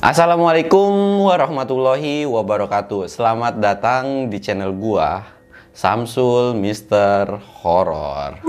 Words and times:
Assalamualaikum 0.00 1.20
warahmatullahi 1.28 2.24
wabarakatuh. 2.24 3.04
Selamat 3.04 3.60
datang 3.60 4.32
di 4.32 4.40
channel 4.40 4.72
gua 4.72 5.28
Samsul 5.76 6.56
Mister 6.56 7.28
Horror. 7.60 8.40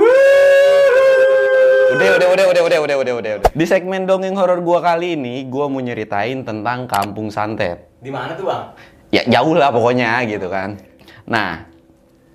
Udah, 1.91 2.07
udah, 2.07 2.27
udah, 2.31 2.45
udah, 2.47 2.47
udah, 2.47 2.63
udah, 2.63 2.79
udah, 2.79 2.95
udah, 3.03 3.13
udah. 3.19 3.51
Di 3.51 3.65
segmen 3.67 4.07
dongeng 4.07 4.39
horor 4.39 4.63
gua 4.63 4.79
kali 4.79 5.19
ini, 5.19 5.43
gua 5.51 5.67
mau 5.67 5.83
nyeritain 5.83 6.39
tentang 6.47 6.87
Kampung 6.87 7.27
Santet. 7.27 7.99
Di 7.99 8.07
mana 8.07 8.31
tuh 8.39 8.47
bang? 8.47 8.71
Ya 9.11 9.27
jauh 9.27 9.51
lah 9.51 9.75
pokoknya 9.75 10.23
gitu 10.31 10.47
kan. 10.47 10.79
Nah, 11.27 11.67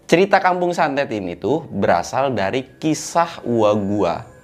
cerita 0.04 0.44
Kampung 0.44 0.76
Santet 0.76 1.08
ini 1.08 1.40
tuh 1.40 1.64
berasal 1.72 2.36
dari 2.36 2.68
kisah 2.76 3.40
uwa 3.48 3.72
gua 3.80 4.35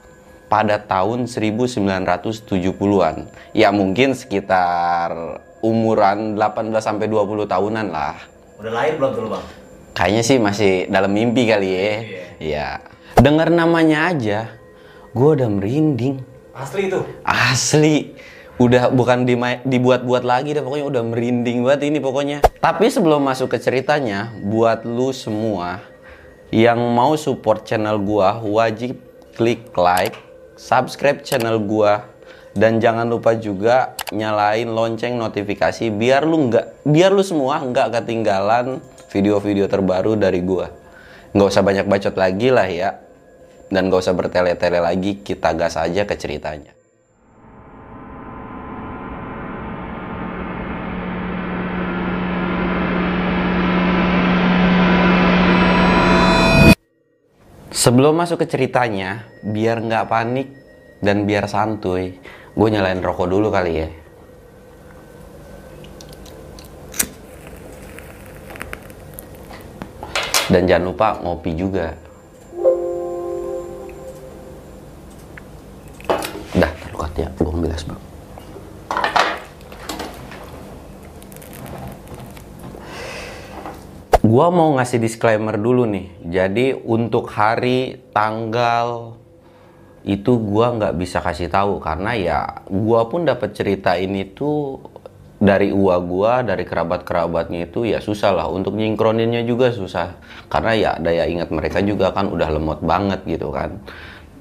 pada 0.52 0.76
tahun 0.76 1.24
1970-an. 1.24 3.32
Ya 3.56 3.72
mungkin 3.72 4.12
sekitar 4.12 5.40
umuran 5.64 6.36
18 6.36 6.76
sampai 6.76 7.08
20 7.08 7.48
tahunan 7.48 7.88
lah. 7.88 8.20
Udah 8.60 8.72
lahir 8.76 9.00
belum 9.00 9.16
dulu 9.16 9.28
bang? 9.32 9.44
Kayaknya 9.96 10.22
sih 10.28 10.36
masih 10.36 10.72
dalam 10.92 11.08
mimpi 11.08 11.48
kali 11.48 11.68
ya. 11.72 11.88
Iya. 12.36 12.68
Dengar 13.16 13.48
namanya 13.48 14.12
aja, 14.12 14.52
gue 15.16 15.30
udah 15.40 15.48
merinding. 15.48 16.20
Asli 16.52 16.92
itu? 16.92 17.00
Asli. 17.24 18.12
Udah 18.60 18.92
bukan 18.92 19.24
dibuat-buat 19.64 20.20
lagi 20.20 20.52
deh 20.52 20.60
pokoknya 20.60 20.84
udah 20.84 21.02
merinding 21.02 21.64
banget 21.64 21.88
ini 21.88 21.98
pokoknya. 21.98 22.44
Tapi 22.60 22.92
sebelum 22.92 23.24
masuk 23.24 23.56
ke 23.56 23.58
ceritanya, 23.58 24.36
buat 24.44 24.84
lu 24.84 25.16
semua 25.16 25.80
yang 26.52 26.76
mau 26.92 27.16
support 27.16 27.64
channel 27.64 27.96
gua 27.96 28.36
wajib 28.44 29.00
klik 29.32 29.72
like, 29.72 30.12
subscribe 30.56 31.24
channel 31.24 31.60
gua 31.62 32.08
dan 32.52 32.80
jangan 32.80 33.08
lupa 33.08 33.32
juga 33.36 33.96
nyalain 34.12 34.68
lonceng 34.68 35.16
notifikasi 35.16 35.88
biar 35.88 36.28
lu 36.28 36.52
nggak 36.52 36.84
biar 36.84 37.10
lu 37.12 37.24
semua 37.24 37.64
nggak 37.64 38.00
ketinggalan 38.00 38.80
video-video 39.12 39.68
terbaru 39.68 40.16
dari 40.16 40.40
gua. 40.40 40.72
Nggak 41.36 41.48
usah 41.52 41.64
banyak 41.64 41.86
bacot 41.88 42.16
lagi 42.16 42.48
lah 42.48 42.68
ya. 42.68 42.90
Dan 43.72 43.88
nggak 43.88 44.04
usah 44.04 44.12
bertele-tele 44.12 44.84
lagi, 44.84 45.24
kita 45.24 45.56
gas 45.56 45.80
aja 45.80 46.04
ke 46.04 46.12
ceritanya. 46.16 46.76
Sebelum 57.82 58.14
masuk 58.14 58.38
ke 58.38 58.46
ceritanya, 58.46 59.26
biar 59.42 59.82
nggak 59.82 60.06
panik 60.06 60.54
dan 61.02 61.26
biar 61.26 61.50
santuy, 61.50 62.14
gue 62.54 62.68
nyalain 62.70 63.02
rokok 63.02 63.26
dulu 63.26 63.50
kali 63.50 63.74
ya. 63.74 63.90
Dan 70.46 70.70
jangan 70.70 70.94
lupa 70.94 71.18
ngopi 71.26 71.58
juga. 71.58 71.98
Dah, 76.54 76.70
terlukat 76.86 77.12
ya, 77.18 77.28
gue 77.34 77.50
bilas 77.50 77.82
bang. 77.82 78.11
Gua 84.32 84.48
mau 84.48 84.72
ngasih 84.80 84.96
disclaimer 84.96 85.60
dulu 85.60 85.84
nih. 85.84 86.08
Jadi 86.24 86.72
untuk 86.72 87.28
hari, 87.36 88.00
tanggal 88.16 89.20
itu 90.08 90.40
gua 90.40 90.72
nggak 90.72 90.96
bisa 90.96 91.20
kasih 91.20 91.52
tahu 91.52 91.76
karena 91.84 92.16
ya 92.16 92.38
gua 92.72 93.12
pun 93.12 93.28
dapat 93.28 93.52
cerita 93.52 93.92
ini 93.92 94.24
tuh 94.32 94.80
dari 95.36 95.68
uwa 95.68 96.00
gua, 96.00 96.40
dari 96.40 96.64
kerabat-kerabatnya 96.64 97.68
itu 97.68 97.84
ya 97.84 98.00
susah 98.00 98.32
lah 98.32 98.48
untuk 98.48 98.72
nyingkroninnya 98.72 99.44
juga 99.44 99.68
susah. 99.68 100.16
Karena 100.48 100.72
ya 100.80 100.90
daya 100.96 101.28
ingat 101.28 101.52
mereka 101.52 101.84
juga 101.84 102.16
kan 102.16 102.32
udah 102.32 102.48
lemot 102.56 102.80
banget 102.80 103.20
gitu 103.28 103.52
kan. 103.52 103.84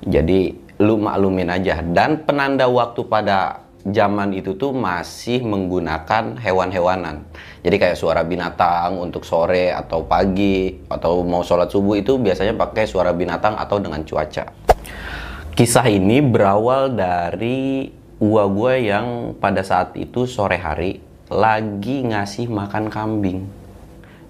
Jadi 0.07 0.55
lu 0.79 1.03
maklumin 1.03 1.51
aja 1.51 1.83
dan 1.83 2.23
penanda 2.23 2.63
waktu 2.71 3.03
pada 3.11 3.67
zaman 3.85 4.37
itu 4.37 4.53
tuh 4.53 4.69
masih 4.73 5.41
menggunakan 5.41 6.37
hewan-hewanan. 6.37 7.25
Jadi 7.65 7.75
kayak 7.81 7.97
suara 7.97 8.21
binatang 8.21 9.01
untuk 9.01 9.25
sore 9.25 9.73
atau 9.73 10.05
pagi 10.05 10.85
atau 10.85 11.25
mau 11.25 11.41
sholat 11.41 11.69
subuh 11.69 11.97
itu 11.97 12.21
biasanya 12.21 12.53
pakai 12.53 12.85
suara 12.85 13.09
binatang 13.13 13.57
atau 13.57 13.81
dengan 13.81 14.05
cuaca. 14.05 14.45
Kisah 15.57 15.87
ini 15.89 16.21
berawal 16.21 16.93
dari 16.93 17.89
uwa 18.21 18.45
gue 18.49 18.73
yang 18.85 19.37
pada 19.41 19.65
saat 19.65 19.97
itu 19.97 20.29
sore 20.29 20.61
hari 20.61 21.01
lagi 21.29 22.05
ngasih 22.05 22.47
makan 22.49 22.87
kambing. 22.87 23.49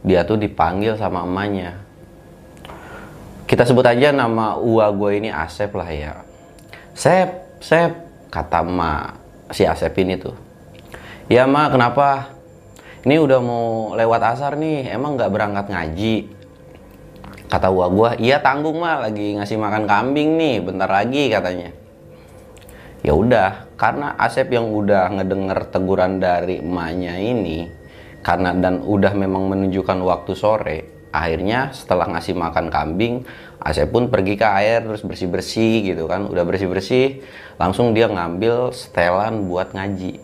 Dia 0.01 0.23
tuh 0.25 0.39
dipanggil 0.39 0.97
sama 0.97 1.27
emaknya. 1.27 1.77
Kita 3.45 3.67
sebut 3.67 3.83
aja 3.83 4.15
nama 4.15 4.55
uwa 4.55 4.87
gue 4.95 5.11
ini 5.19 5.29
Asep 5.29 5.75
lah 5.75 5.91
ya. 5.91 6.13
Sep, 6.95 7.59
Sep, 7.59 7.91
kata 8.31 8.63
emak 8.63 9.20
si 9.51 9.67
Asep 9.67 9.93
ini 9.99 10.15
tuh. 10.17 10.35
Ya 11.31 11.47
ma, 11.47 11.71
kenapa? 11.71 12.35
Ini 13.01 13.17
udah 13.17 13.39
mau 13.41 13.65
lewat 13.97 14.21
asar 14.35 14.61
nih, 14.61 14.93
emang 14.93 15.17
nggak 15.17 15.31
berangkat 15.33 15.65
ngaji? 15.73 16.15
Kata 17.49 17.67
gua 17.73 17.89
gua, 17.89 18.09
iya 18.21 18.37
tanggung 18.39 18.77
mah 18.77 19.01
lagi 19.09 19.35
ngasih 19.35 19.57
makan 19.57 19.89
kambing 19.89 20.37
nih, 20.37 20.61
bentar 20.61 20.85
lagi 20.85 21.27
katanya. 21.33 21.73
Ya 23.01 23.17
udah, 23.17 23.73
karena 23.81 24.13
Asep 24.21 24.53
yang 24.53 24.69
udah 24.69 25.09
ngedenger 25.17 25.73
teguran 25.73 26.21
dari 26.21 26.61
emaknya 26.61 27.17
ini, 27.17 27.65
karena 28.21 28.53
dan 28.53 28.85
udah 28.85 29.17
memang 29.17 29.49
menunjukkan 29.49 29.97
waktu 30.05 30.31
sore, 30.37 30.79
akhirnya 31.11 31.75
setelah 31.75 32.07
ngasih 32.07 32.33
makan 32.35 32.73
kambing, 32.73 33.27
Asep 33.61 33.93
pun 33.93 34.09
pergi 34.09 34.41
ke 34.41 34.47
air 34.47 34.81
terus 34.81 35.05
bersih-bersih 35.05 35.93
gitu 35.93 36.09
kan, 36.09 36.25
udah 36.25 36.41
bersih-bersih, 36.41 37.21
langsung 37.61 37.93
dia 37.93 38.09
ngambil 38.09 38.73
setelan 38.73 39.45
buat 39.45 39.77
ngaji. 39.77 40.17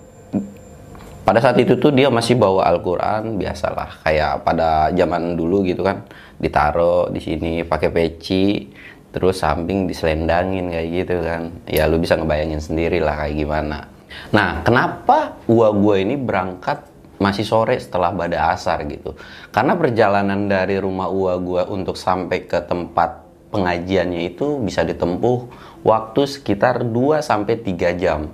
Pada 1.27 1.43
saat 1.43 1.59
itu 1.59 1.75
tuh 1.75 1.91
dia 1.91 2.07
masih 2.07 2.39
bawa 2.39 2.63
Al-Quran 2.71 3.35
biasalah 3.35 3.99
kayak 4.07 4.47
pada 4.47 4.95
zaman 4.95 5.35
dulu 5.35 5.67
gitu 5.67 5.83
kan. 5.83 6.07
Ditaruh 6.39 7.11
di 7.11 7.19
sini 7.19 7.67
pakai 7.67 7.91
peci 7.91 8.71
terus 9.11 9.43
samping 9.43 9.91
diselendangin 9.91 10.71
kayak 10.71 10.87
gitu 10.87 11.15
kan. 11.27 11.51
Ya 11.67 11.83
lu 11.83 11.99
bisa 11.99 12.15
ngebayangin 12.15 12.63
sendiri 12.63 13.03
lah 13.03 13.19
kayak 13.19 13.43
gimana. 13.43 13.91
Nah 14.31 14.63
kenapa 14.63 15.35
gua 15.43 15.75
gua 15.75 15.99
ini 15.99 16.15
berangkat 16.15 16.79
masih 17.17 17.45
sore 17.45 17.77
setelah 17.81 18.13
pada 18.13 18.53
asar 18.53 18.85
gitu 18.85 19.17
karena 19.49 19.73
perjalanan 19.73 20.45
dari 20.45 20.77
rumah 20.77 21.09
gua 21.09 21.41
gua 21.41 21.63
untuk 21.69 21.97
sampai 21.97 22.45
ke 22.45 22.61
tempat 22.65 23.25
pengajiannya 23.49 24.27
itu 24.33 24.61
bisa 24.61 24.85
ditempuh 24.85 25.49
waktu 25.81 26.21
sekitar 26.29 26.85
2 26.85 27.23
sampai 27.23 27.55
3 27.63 28.01
jam 28.01 28.29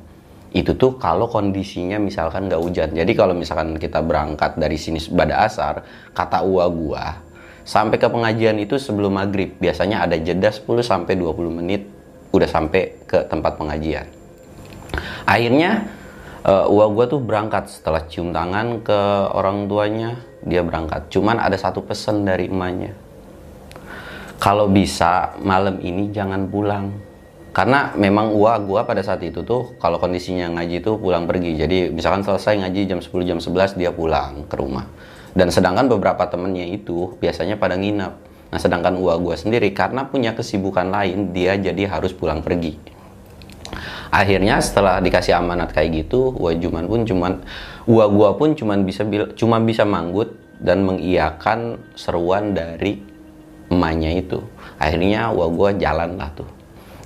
itu 0.53 0.77
tuh 0.77 1.01
kalau 1.01 1.25
kondisinya 1.25 1.97
misalkan 1.97 2.45
nggak 2.45 2.61
hujan. 2.61 2.89
Jadi 2.94 3.11
kalau 3.17 3.33
misalkan 3.33 3.73
kita 3.81 4.05
berangkat 4.05 4.53
dari 4.61 4.77
sini 4.77 5.01
pada 5.09 5.50
asar, 5.50 5.81
kata 6.13 6.45
uwa 6.45 6.69
gua, 6.69 7.05
sampai 7.65 7.97
ke 7.97 8.05
pengajian 8.05 8.61
itu 8.61 8.77
sebelum 8.77 9.17
maghrib. 9.17 9.57
Biasanya 9.57 10.05
ada 10.05 10.13
jeda 10.13 10.53
10 10.53 10.85
sampai 10.85 11.17
20 11.17 11.50
menit 11.50 11.89
udah 12.29 12.45
sampai 12.45 13.01
ke 13.09 13.25
tempat 13.25 13.57
pengajian. 13.57 14.05
Akhirnya 15.25 15.89
uh, 16.44 16.68
uwa 16.70 16.86
gua 16.92 17.06
tuh 17.08 17.20
berangkat 17.24 17.72
setelah 17.72 18.04
cium 18.08 18.36
tangan 18.36 18.84
ke 18.84 19.00
orang 19.34 19.66
tuanya, 19.68 20.20
dia 20.44 20.62
berangkat. 20.62 21.08
Cuman 21.09 21.40
ada 21.40 21.56
satu 21.56 21.84
pesan 21.84 22.28
dari 22.28 22.52
emaknya. 22.52 22.96
Kalau 24.40 24.68
bisa 24.68 25.40
malam 25.40 25.80
ini 25.80 26.12
jangan 26.12 26.52
pulang. 26.52 26.92
Karena 27.54 27.94
memang 27.94 28.34
gua 28.34 28.58
gua 28.59 28.84
pada 28.84 29.00
saat 29.06 29.22
itu 29.24 29.46
tuh 29.46 29.78
kalau 29.78 30.02
kondisinya 30.02 30.50
ngaji 30.59 30.84
tuh 30.84 31.00
pulang 31.00 31.30
pergi. 31.30 31.56
Jadi 31.56 31.94
misalkan 31.94 32.26
selesai 32.26 32.60
ngaji 32.66 32.81
jam 32.89 33.00
10 33.00 33.30
jam 33.30 33.39
11 33.39 33.80
dia 33.80 33.94
pulang 33.94 34.44
ke 34.50 34.56
rumah. 34.57 34.89
Dan 35.34 35.50
sedangkan 35.50 35.89
beberapa 35.89 36.30
temennya 36.30 36.66
itu 36.69 37.18
biasanya 37.18 37.57
pada 37.57 37.74
nginap 37.74 38.34
nah 38.54 38.62
sedangkan 38.62 39.01
gua 39.01 39.18
gua 39.18 39.34
sendiri 39.34 39.74
karena 39.74 40.06
punya 40.06 40.38
kesibukan 40.38 40.86
lain 40.94 41.34
dia 41.34 41.57
jadi 41.57 41.89
harus 41.89 42.13
pulang 42.13 42.46
pergi 42.46 42.78
akhirnya 44.09 44.59
setelah 44.59 45.00
dikasih 45.03 45.38
amanat 45.38 45.71
kayak 45.71 46.06
gitu 46.06 46.33
wajuman 46.38 46.85
pun 46.85 47.01
cuman 47.07 47.33
gua 47.88 48.06
gua 48.09 48.30
pun 48.35 48.53
cuman 48.53 48.83
bisa 48.88 49.03
cuma 49.35 49.57
bisa 49.63 49.83
manggut 49.83 50.35
dan 50.63 50.85
mengiyakan 50.88 51.81
seruan 51.97 52.56
dari 52.56 53.01
emaknya 53.68 54.21
itu 54.21 54.39
akhirnya 54.77 55.31
gua 55.33 55.47
gua 55.50 55.69
jalan 55.74 56.15
lah 56.15 56.30
tuh 56.35 56.63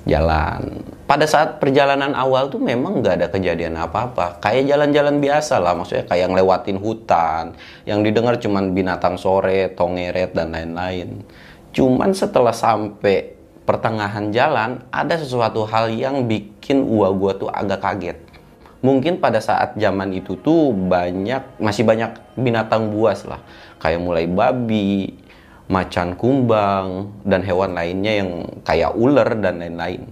jalan. 0.07 0.81
Pada 1.03 1.27
saat 1.27 1.59
perjalanan 1.59 2.15
awal 2.15 2.47
tuh 2.47 2.63
memang 2.63 3.03
nggak 3.03 3.15
ada 3.21 3.27
kejadian 3.27 3.75
apa-apa. 3.75 4.39
Kayak 4.39 4.73
jalan-jalan 4.73 5.19
biasa 5.19 5.59
lah, 5.59 5.75
maksudnya 5.75 6.07
kayak 6.07 6.31
lewatin 6.31 6.80
hutan, 6.80 7.53
yang 7.83 8.01
didengar 8.01 8.39
cuman 8.39 8.71
binatang 8.71 9.19
sore, 9.19 9.75
tongeret 9.75 10.31
dan 10.33 10.56
lain-lain. 10.56 11.21
Cuman 11.75 12.15
setelah 12.15 12.56
sampai 12.56 13.37
pertengahan 13.68 14.31
jalan, 14.31 14.80
ada 14.90 15.19
sesuatu 15.19 15.68
hal 15.68 15.92
yang 15.92 16.24
bikin 16.24 16.88
gua 16.88 17.12
gua 17.12 17.36
tuh 17.36 17.52
agak 17.52 17.84
kaget. 17.84 18.19
mungkin 18.78 19.18
pada 19.18 19.42
saat 19.42 19.74
zaman 19.74 20.14
itu 20.14 20.38
tuh 20.38 20.69
banyak 20.69 21.58
masih 21.58 21.81
banyak 21.81 22.14
binatang 22.38 22.94
buas 22.94 23.25
lah. 23.25 23.42
Kayak 23.81 24.06
mulai 24.06 24.30
babi 24.30 25.18
macan 25.66 26.14
kumbang 26.14 27.10
dan 27.25 27.42
hewan 27.42 27.74
lainnya 27.74 28.22
yang 28.22 28.31
kayak 28.62 28.94
ular 28.94 29.34
dan 29.42 29.60
lain-lain. 29.60 30.06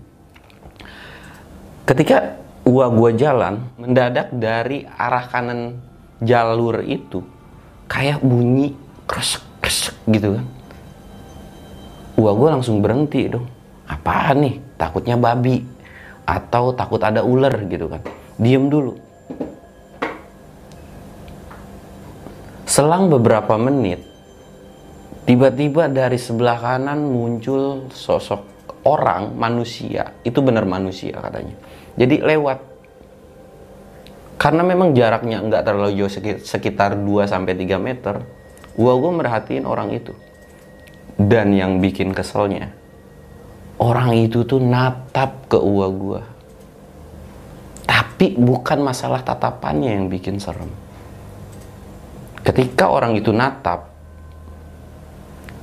Ketika 1.85 2.41
gua 2.65 2.89
gua 2.89 3.13
jalan 3.13 3.69
mendadak 3.77 4.33
dari 4.33 4.89
arah 4.97 5.29
kanan 5.29 5.77
jalur 6.25 6.81
itu 6.81 7.21
kayak 7.85 8.19
bunyi 8.25 8.73
kresek 9.05 9.45
kresek 9.61 9.95
gitu 10.09 10.41
kan 10.41 10.45
gua 12.15 12.31
gua 12.33 12.49
langsung 12.57 12.79
berhenti 12.79 13.27
dong. 13.27 13.45
Apaan 13.85 14.41
nih? 14.41 14.55
Takutnya 14.79 15.19
babi. 15.19 15.61
Atau 16.25 16.73
takut 16.73 16.97
ada 17.03 17.21
ular 17.21 17.53
gitu 17.69 17.85
kan. 17.85 18.01
Diem 18.41 18.65
dulu. 18.71 18.97
Selang 22.65 23.07
beberapa 23.07 23.55
menit 23.55 24.01
tiba-tiba 25.29 25.87
dari 25.87 26.17
sebelah 26.19 26.57
kanan 26.59 27.07
muncul 27.07 27.87
sosok 27.93 28.41
orang 28.83 29.37
manusia. 29.37 30.17
Itu 30.25 30.41
benar 30.41 30.65
manusia 30.65 31.17
katanya. 31.21 31.55
Jadi 31.95 32.25
lewat. 32.25 32.59
Karena 34.35 34.67
memang 34.67 34.91
jaraknya 34.91 35.39
nggak 35.39 35.63
terlalu 35.63 35.95
jauh 35.95 36.11
sekitar 36.43 36.99
2 36.99 37.23
sampai 37.25 37.55
3 37.55 37.79
meter 37.79 38.19
gua 38.75 38.93
gua 38.99 39.11
merhatiin 39.15 39.63
orang 39.63 39.95
itu 39.95 40.11
dan 41.15 41.55
yang 41.55 41.79
bikin 41.79 42.11
keselnya 42.11 42.75
orang 43.79 44.15
itu 44.15 44.47
tuh 44.47 44.61
natap 44.61 45.51
ke 45.51 45.57
uang 45.59 45.93
gua. 45.99 46.21
Tapi 47.85 48.39
bukan 48.39 48.79
masalah 48.81 49.21
tatapannya 49.21 49.99
yang 49.99 50.07
bikin 50.07 50.39
serem. 50.39 50.71
Ketika 52.45 52.87
orang 52.87 53.17
itu 53.17 53.33
natap 53.35 53.91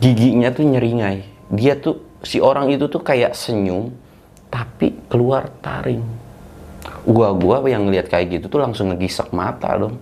giginya 0.02 0.50
tuh 0.50 0.66
nyeringai. 0.66 1.30
Dia 1.52 1.78
tuh 1.78 2.20
si 2.24 2.40
orang 2.42 2.72
itu 2.72 2.88
tuh 2.88 3.00
kayak 3.00 3.36
senyum 3.36 3.92
tapi 4.52 4.92
keluar 5.08 5.48
taring. 5.62 6.02
Gua 7.06 7.32
gua 7.34 7.64
yang 7.64 7.88
ngeliat 7.88 8.10
kayak 8.10 8.40
gitu 8.40 8.46
tuh 8.52 8.60
langsung 8.60 8.92
ngegisek 8.92 9.32
mata 9.32 9.72
dong. 9.78 9.96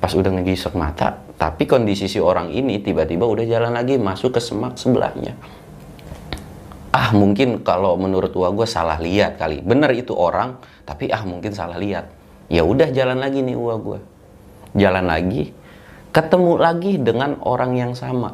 Pas 0.00 0.12
udah 0.12 0.30
ngegisek 0.40 0.72
mata 0.78 1.25
tapi 1.36 1.68
kondisi 1.68 2.08
si 2.08 2.16
orang 2.16 2.48
ini 2.48 2.80
tiba-tiba 2.80 3.28
udah 3.28 3.44
jalan 3.44 3.76
lagi 3.76 4.00
masuk 4.00 4.36
ke 4.36 4.40
semak 4.40 4.80
sebelahnya. 4.80 5.36
Ah 6.96 7.12
mungkin 7.12 7.60
kalau 7.60 7.92
menurut 8.00 8.32
gua 8.32 8.48
gue 8.56 8.64
salah 8.64 8.96
lihat 8.96 9.36
kali. 9.36 9.60
Bener 9.60 9.92
itu 9.92 10.16
orang 10.16 10.56
tapi 10.88 11.12
ah 11.12 11.20
mungkin 11.28 11.52
salah 11.52 11.76
lihat. 11.76 12.08
Ya 12.48 12.64
udah 12.64 12.88
jalan 12.88 13.20
lagi 13.20 13.44
nih 13.44 13.52
gua 13.52 13.76
gue 13.76 14.00
jalan 14.76 15.08
lagi 15.08 15.52
ketemu 16.12 16.52
lagi 16.56 16.92
dengan 16.96 17.36
orang 17.44 17.76
yang 17.76 17.92
sama. 17.92 18.32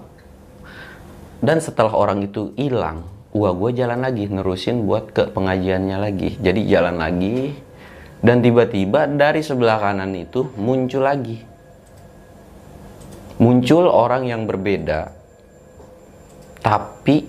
Dan 1.43 1.59
setelah 1.59 1.91
orang 1.91 2.23
itu 2.23 2.55
hilang 2.55 3.03
gua 3.35 3.51
gue 3.51 3.75
jalan 3.75 3.99
lagi 3.99 4.31
nerusin 4.31 4.87
buat 4.87 5.11
ke 5.11 5.35
pengajiannya 5.35 5.99
lagi. 5.99 6.39
Jadi 6.39 6.71
jalan 6.71 7.03
lagi 7.03 7.51
dan 8.23 8.39
tiba-tiba 8.39 9.11
dari 9.11 9.43
sebelah 9.43 9.83
kanan 9.83 10.15
itu 10.15 10.47
muncul 10.55 11.03
lagi 11.03 11.51
muncul 13.43 13.91
orang 13.91 14.31
yang 14.31 14.47
berbeda 14.47 15.11
tapi 16.63 17.27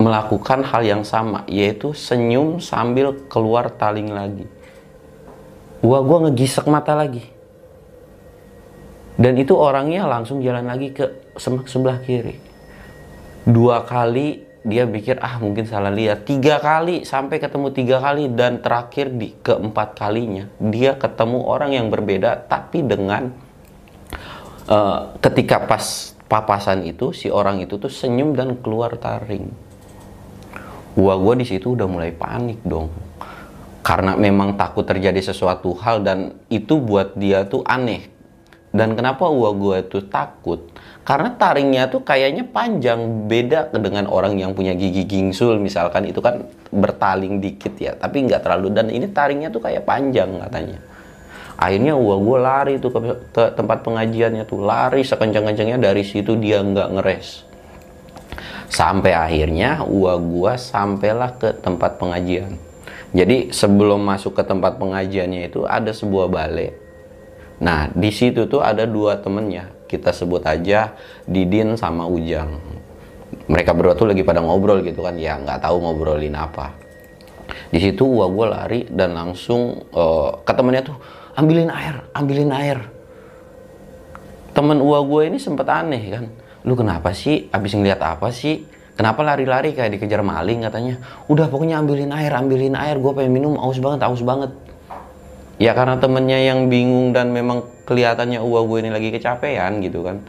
melakukan 0.00 0.64
hal 0.64 0.80
yang 0.80 1.02
sama 1.04 1.44
yaitu 1.44 1.92
senyum 1.92 2.56
sambil 2.56 3.12
keluar 3.28 3.68
taling 3.68 4.08
lagi. 4.08 4.48
Gua 5.84 6.00
gua 6.00 6.24
ngegisek 6.24 6.64
mata 6.64 6.96
lagi. 6.96 7.20
Dan 9.20 9.36
itu 9.36 9.52
orangnya 9.52 10.08
langsung 10.08 10.40
jalan 10.40 10.64
lagi 10.64 10.96
ke 10.96 11.36
sebelah 11.36 12.00
kiri. 12.00 12.40
Dua 13.44 13.84
kali 13.84 14.48
dia 14.64 14.88
pikir 14.88 15.20
ah 15.20 15.36
mungkin 15.36 15.68
salah 15.68 15.92
lihat. 15.92 16.24
Tiga 16.24 16.56
kali 16.64 17.04
sampai 17.04 17.36
ketemu 17.36 17.68
tiga 17.76 18.00
kali 18.00 18.32
dan 18.32 18.64
terakhir 18.64 19.12
di 19.12 19.36
keempat 19.44 20.00
kalinya 20.00 20.48
dia 20.56 20.96
ketemu 20.96 21.44
orang 21.44 21.76
yang 21.76 21.92
berbeda 21.92 22.48
tapi 22.48 22.80
dengan 22.80 23.49
uh, 24.68 25.16
ketika 25.22 25.64
pas 25.64 26.12
papasan 26.30 26.86
itu 26.86 27.10
si 27.10 27.26
orang 27.26 27.58
itu 27.58 27.74
tuh 27.80 27.90
senyum 27.90 28.38
dan 28.38 28.58
keluar 28.62 28.94
taring. 28.94 29.50
Gua 30.94 31.14
gua 31.18 31.34
di 31.38 31.46
situ 31.46 31.78
udah 31.78 31.86
mulai 31.90 32.14
panik 32.14 32.62
dong. 32.66 32.90
Karena 33.80 34.14
memang 34.14 34.54
takut 34.60 34.84
terjadi 34.84 35.18
sesuatu 35.18 35.72
hal 35.80 36.04
dan 36.04 36.36
itu 36.52 36.78
buat 36.78 37.16
dia 37.16 37.48
tuh 37.48 37.64
aneh. 37.66 38.06
Dan 38.70 38.94
kenapa 38.94 39.26
gua 39.26 39.50
gua 39.50 39.82
itu 39.82 39.98
takut? 40.06 40.70
Karena 41.02 41.34
taringnya 41.34 41.90
tuh 41.90 42.06
kayaknya 42.06 42.46
panjang 42.46 43.26
beda 43.26 43.74
dengan 43.74 44.06
orang 44.06 44.38
yang 44.38 44.54
punya 44.54 44.78
gigi 44.78 45.02
gingsul 45.08 45.58
misalkan. 45.58 46.06
Itu 46.06 46.22
kan 46.22 46.46
bertaling 46.70 47.42
dikit 47.42 47.74
ya 47.80 47.98
tapi 47.98 48.22
nggak 48.30 48.46
terlalu. 48.46 48.70
Dan 48.70 48.86
ini 48.94 49.10
taringnya 49.10 49.50
tuh 49.50 49.62
kayak 49.62 49.82
panjang 49.82 50.38
katanya 50.38 50.89
akhirnya 51.60 51.92
gua 51.92 52.16
gua 52.16 52.38
lari 52.40 52.80
tuh 52.80 52.88
ke, 52.88 53.44
tempat 53.52 53.84
pengajiannya 53.84 54.48
tuh. 54.48 54.64
Lari 54.64 55.04
sekencang-kencangnya 55.04 55.76
dari 55.76 56.00
situ 56.00 56.40
dia 56.40 56.64
nggak 56.64 56.88
ngeres. 56.96 57.44
Sampai 58.72 59.12
akhirnya 59.12 59.84
gua 59.84 60.16
gua 60.16 60.56
sampailah 60.56 61.36
ke 61.36 61.52
tempat 61.60 62.00
pengajian. 62.00 62.56
Jadi 63.12 63.50
sebelum 63.50 64.00
masuk 64.00 64.38
ke 64.38 64.42
tempat 64.46 64.80
pengajiannya 64.80 65.50
itu 65.52 65.68
ada 65.68 65.92
sebuah 65.92 66.30
balai. 66.32 66.72
Nah 67.60 67.92
di 67.92 68.08
situ 68.08 68.48
tuh 68.48 68.64
ada 68.64 68.88
dua 68.88 69.20
temennya. 69.20 69.68
Kita 69.84 70.14
sebut 70.14 70.46
aja 70.46 70.94
Didin 71.26 71.74
sama 71.76 72.06
Ujang. 72.06 72.56
Mereka 73.50 73.74
berdua 73.74 73.98
tuh 73.98 74.08
lagi 74.08 74.22
pada 74.22 74.38
ngobrol 74.38 74.80
gitu 74.86 75.02
kan. 75.02 75.18
Ya 75.18 75.36
nggak 75.36 75.60
tahu 75.60 75.82
ngobrolin 75.82 76.38
apa. 76.38 76.72
Di 77.74 77.82
situ 77.82 78.06
gua 78.06 78.30
gua 78.30 78.46
lari 78.62 78.86
dan 78.86 79.18
langsung 79.18 79.90
uh, 79.90 80.40
ke 80.46 80.52
temennya 80.54 80.94
tuh 80.94 80.98
ambilin 81.40 81.72
air 81.72 82.04
ambilin 82.12 82.52
air. 82.52 82.78
Temen 84.52 84.84
uwa 84.84 85.00
gue 85.00 85.32
ini 85.32 85.38
sempet 85.40 85.64
aneh 85.64 86.02
kan. 86.12 86.24
Lu 86.68 86.76
kenapa 86.76 87.16
sih? 87.16 87.48
Abis 87.48 87.72
ngeliat 87.72 88.02
apa 88.04 88.28
sih? 88.28 88.68
Kenapa 88.98 89.24
lari-lari 89.24 89.72
kayak 89.72 89.96
dikejar 89.96 90.20
maling 90.20 90.60
katanya? 90.68 91.00
Udah 91.24 91.48
pokoknya 91.48 91.80
ambilin 91.80 92.12
air 92.12 92.36
ambilin 92.36 92.76
air. 92.76 93.00
Gue 93.00 93.16
pengen 93.16 93.32
minum 93.32 93.56
aus 93.56 93.80
banget 93.80 94.04
aus 94.04 94.20
banget. 94.20 94.52
Ya 95.56 95.72
karena 95.72 95.96
temennya 95.96 96.36
yang 96.40 96.68
bingung 96.68 97.16
dan 97.16 97.32
memang 97.32 97.64
kelihatannya 97.88 98.40
uang 98.44 98.64
gue 98.68 98.78
ini 98.84 98.90
lagi 98.92 99.08
kecapean 99.08 99.80
gitu 99.80 100.04
kan. 100.04 100.20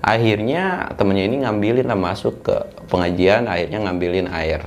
Akhirnya 0.00 0.94
temennya 0.94 1.24
ini 1.26 1.36
ngambilin 1.42 1.86
lah 1.90 1.98
masuk 1.98 2.46
ke 2.46 2.54
pengajian 2.86 3.50
akhirnya 3.50 3.82
ngambilin 3.82 4.30
air. 4.30 4.62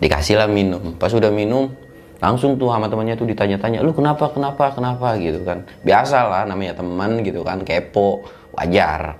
Dikasih 0.00 0.40
lah 0.40 0.48
minum. 0.48 0.96
Pas 0.96 1.12
udah 1.12 1.28
minum 1.28 1.74
langsung 2.18 2.58
tuh 2.58 2.70
sama 2.70 2.90
temennya 2.90 3.14
tuh 3.14 3.26
ditanya-tanya 3.30 3.78
lu 3.82 3.94
kenapa 3.94 4.30
kenapa 4.30 4.74
kenapa? 4.74 5.14
gitu 5.18 5.42
kan. 5.46 5.62
Biasa 5.86 6.26
lah 6.26 6.42
namanya 6.46 6.78
teman 6.78 7.22
gitu 7.22 7.46
kan 7.46 7.62
kepo 7.62 8.26
wajar. 8.54 9.18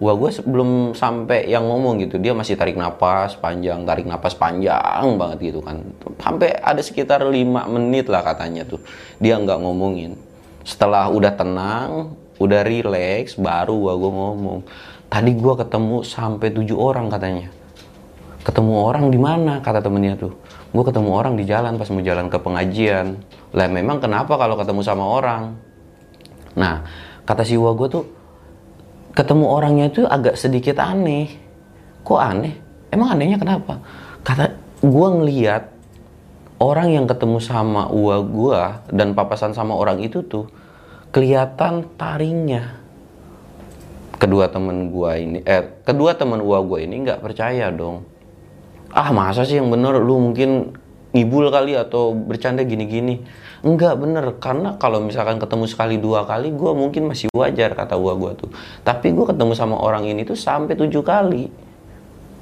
Wah 0.00 0.16
gue 0.16 0.30
belum 0.48 0.96
sampai 0.96 1.52
yang 1.52 1.68
ngomong 1.68 2.00
gitu 2.00 2.16
dia 2.16 2.32
masih 2.32 2.56
tarik 2.56 2.72
napas 2.72 3.36
panjang 3.36 3.84
tarik 3.84 4.08
napas 4.08 4.32
panjang 4.34 5.14
banget 5.20 5.52
gitu 5.54 5.60
kan. 5.62 5.84
Sampai 6.18 6.56
ada 6.56 6.80
sekitar 6.80 7.22
lima 7.28 7.68
menit 7.68 8.08
lah 8.10 8.24
katanya 8.24 8.66
tuh 8.66 8.80
dia 9.22 9.38
nggak 9.38 9.60
ngomongin. 9.60 10.16
Setelah 10.64 11.12
udah 11.12 11.32
tenang 11.36 12.16
udah 12.40 12.64
relax 12.64 13.36
baru 13.36 13.76
gua 13.76 13.94
gue 14.00 14.10
ngomong. 14.10 14.60
Tadi 15.10 15.30
gue 15.36 15.54
ketemu 15.58 15.96
sampai 16.06 16.48
tujuh 16.48 16.78
orang 16.78 17.12
katanya 17.12 17.59
ketemu 18.40 18.72
orang 18.72 19.12
di 19.12 19.18
mana? 19.20 19.60
kata 19.60 19.84
temennya 19.84 20.16
tuh. 20.16 20.32
Gue 20.70 20.84
ketemu 20.86 21.10
orang 21.12 21.34
di 21.36 21.44
jalan 21.44 21.76
pas 21.76 21.88
mau 21.92 22.00
jalan 22.00 22.26
ke 22.32 22.38
pengajian. 22.40 23.20
Lah 23.52 23.66
memang 23.68 24.00
kenapa 24.00 24.38
kalau 24.38 24.56
ketemu 24.56 24.80
sama 24.80 25.04
orang? 25.04 25.58
Nah 26.56 26.86
kata 27.28 27.42
si 27.44 27.58
gue 27.58 27.88
tuh 27.90 28.04
ketemu 29.12 29.44
orangnya 29.44 29.90
itu 29.90 30.06
agak 30.06 30.38
sedikit 30.40 30.80
aneh. 30.80 31.28
Kok 32.06 32.20
aneh? 32.20 32.54
Emang 32.88 33.12
anehnya 33.12 33.36
kenapa? 33.36 33.82
Kata 34.24 34.56
gue 34.80 35.08
ngeliat 35.20 35.68
orang 36.60 36.88
yang 36.96 37.04
ketemu 37.04 37.38
sama 37.42 37.92
uwa 37.92 38.16
gue 38.24 38.60
dan 38.94 39.12
papasan 39.12 39.52
sama 39.52 39.76
orang 39.76 40.00
itu 40.00 40.24
tuh 40.24 40.48
kelihatan 41.12 41.84
taringnya. 42.00 42.80
Kedua 44.20 44.52
temen 44.52 44.92
gue 44.92 45.12
ini 45.16 45.38
eh 45.48 45.82
kedua 45.84 46.12
temen 46.12 46.44
uwa 46.44 46.60
gue 46.60 46.84
ini 46.84 47.08
nggak 47.08 47.24
percaya 47.24 47.72
dong 47.72 48.19
ah 48.94 49.10
masa 49.14 49.46
sih 49.46 49.58
yang 49.58 49.70
bener 49.70 49.98
lu 49.98 50.18
mungkin 50.18 50.74
ngibul 51.10 51.50
kali 51.50 51.74
atau 51.74 52.14
bercanda 52.14 52.62
gini-gini 52.62 53.22
Enggak 53.60 54.00
bener, 54.00 54.40
karena 54.40 54.80
kalau 54.80 55.04
misalkan 55.04 55.36
ketemu 55.36 55.68
sekali 55.68 56.00
dua 56.00 56.24
kali, 56.24 56.48
gue 56.48 56.72
mungkin 56.72 57.12
masih 57.12 57.28
wajar 57.36 57.76
kata 57.76 57.92
gue 57.92 58.14
gue 58.16 58.32
tuh. 58.40 58.50
Tapi 58.80 59.12
gue 59.12 59.28
ketemu 59.28 59.52
sama 59.52 59.76
orang 59.76 60.08
ini 60.08 60.24
tuh 60.24 60.32
sampai 60.32 60.72
tujuh 60.80 61.04
kali. 61.04 61.44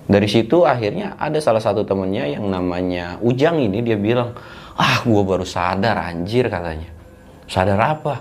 Dari 0.07 0.29
situ 0.31 0.63
akhirnya 0.63 1.19
ada 1.19 1.43
salah 1.43 1.61
satu 1.61 1.85
temennya 1.85 2.25
yang 2.39 2.49
namanya 2.49 3.21
Ujang 3.21 3.59
ini 3.59 3.83
dia 3.83 3.99
bilang, 3.99 4.31
ah 4.79 5.03
gue 5.03 5.23
baru 5.27 5.43
sadar 5.43 5.99
anjir 5.99 6.47
katanya. 6.47 6.87
sadar 7.49 7.81
apa 7.81 8.15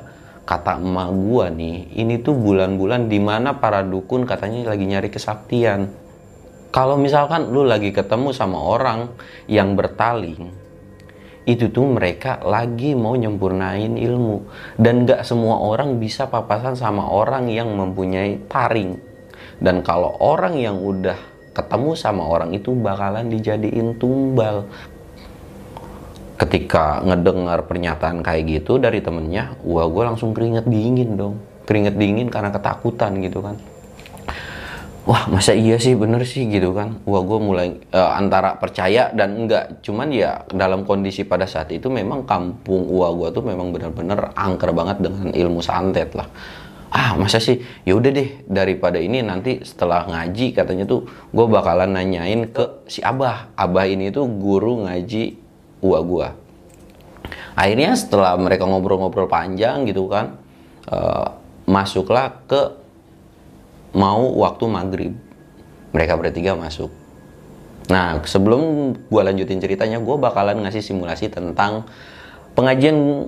kata 0.48 0.80
emak 0.80 1.10
gua 1.12 1.52
nih 1.52 1.92
ini 2.00 2.24
tuh 2.24 2.32
bulan-bulan 2.32 3.12
di 3.12 3.20
mana 3.20 3.60
para 3.60 3.84
dukun 3.84 4.24
katanya 4.24 4.72
lagi 4.72 4.88
nyari 4.88 5.12
kesaktian 5.12 5.92
kalau 6.68 7.00
misalkan 7.00 7.48
lu 7.50 7.64
lagi 7.64 7.96
ketemu 7.96 8.36
sama 8.36 8.60
orang 8.60 9.16
yang 9.48 9.74
bertaling 9.74 10.68
itu 11.48 11.72
tuh 11.72 11.88
mereka 11.88 12.44
lagi 12.44 12.92
mau 12.92 13.16
nyempurnain 13.16 13.96
ilmu. 13.96 14.38
Dan 14.76 15.08
gak 15.08 15.24
semua 15.24 15.64
orang 15.64 15.96
bisa 15.96 16.28
papasan 16.28 16.76
sama 16.76 17.08
orang 17.08 17.48
yang 17.48 17.72
mempunyai 17.72 18.44
taring. 18.52 19.00
Dan 19.56 19.80
kalau 19.80 20.12
orang 20.20 20.60
yang 20.60 20.76
udah 20.76 21.16
ketemu 21.56 21.96
sama 21.96 22.28
orang 22.28 22.52
itu 22.52 22.76
bakalan 22.76 23.32
dijadiin 23.32 23.96
tumbal. 23.96 24.68
Ketika 26.36 27.02
ngedengar 27.02 27.66
pernyataan 27.66 28.22
kayak 28.22 28.62
gitu 28.62 28.78
dari 28.78 29.02
temennya 29.02 29.58
wah 29.66 29.88
gue 29.88 30.04
langsung 30.04 30.36
keringet 30.36 30.68
dingin 30.68 31.16
dong. 31.16 31.40
Keringet 31.64 31.96
dingin 31.96 32.28
karena 32.28 32.52
ketakutan 32.52 33.24
gitu 33.24 33.40
kan 33.40 33.56
wah 35.08 35.32
masa 35.32 35.56
iya 35.56 35.80
sih 35.80 35.96
bener 35.96 36.28
sih 36.28 36.46
gitu 36.52 36.76
kan. 36.76 37.00
Wah 37.08 37.24
gue 37.24 37.40
mulai 37.40 37.80
uh, 37.96 38.12
antara 38.20 38.60
percaya 38.60 39.10
dan 39.16 39.48
enggak. 39.48 39.80
Cuman 39.80 40.12
ya 40.12 40.44
dalam 40.52 40.84
kondisi 40.84 41.24
pada 41.24 41.48
saat 41.48 41.72
itu 41.72 41.88
memang 41.88 42.28
kampung 42.28 42.86
uang 42.92 43.14
gue 43.24 43.30
tuh 43.32 43.44
memang 43.48 43.72
bener-bener 43.72 44.36
angker 44.36 44.76
banget 44.76 45.00
dengan 45.00 45.32
ilmu 45.32 45.64
santet 45.64 46.12
lah. 46.12 46.28
Ah 46.92 47.16
masa 47.16 47.40
sih? 47.40 47.64
Ya 47.88 47.96
udah 47.96 48.12
deh 48.12 48.44
daripada 48.46 49.00
ini 49.00 49.24
nanti 49.24 49.64
setelah 49.64 50.04
ngaji 50.12 50.52
katanya 50.52 50.84
tuh 50.84 51.08
gue 51.32 51.46
bakalan 51.48 51.96
nanyain 51.96 52.52
ke 52.52 52.86
si 52.92 53.00
abah. 53.00 53.56
Abah 53.56 53.88
ini 53.88 54.12
tuh 54.12 54.28
guru 54.28 54.84
ngaji 54.84 55.40
uang 55.82 56.06
gue 56.06 56.28
akhirnya 57.58 57.98
setelah 57.98 58.38
mereka 58.38 58.70
ngobrol-ngobrol 58.70 59.26
panjang 59.26 59.90
gitu 59.90 60.06
kan 60.06 60.38
uh, 60.94 61.34
masuklah 61.66 62.46
ke 62.46 62.87
mau 63.98 64.30
waktu 64.38 64.64
maghrib 64.70 65.14
mereka 65.90 66.14
bertiga 66.14 66.54
masuk. 66.54 66.94
Nah 67.90 68.22
sebelum 68.22 68.94
gue 68.94 69.22
lanjutin 69.26 69.58
ceritanya 69.58 69.98
gue 69.98 70.16
bakalan 70.22 70.62
ngasih 70.62 70.86
simulasi 70.86 71.34
tentang 71.34 71.90
pengajian 72.54 73.28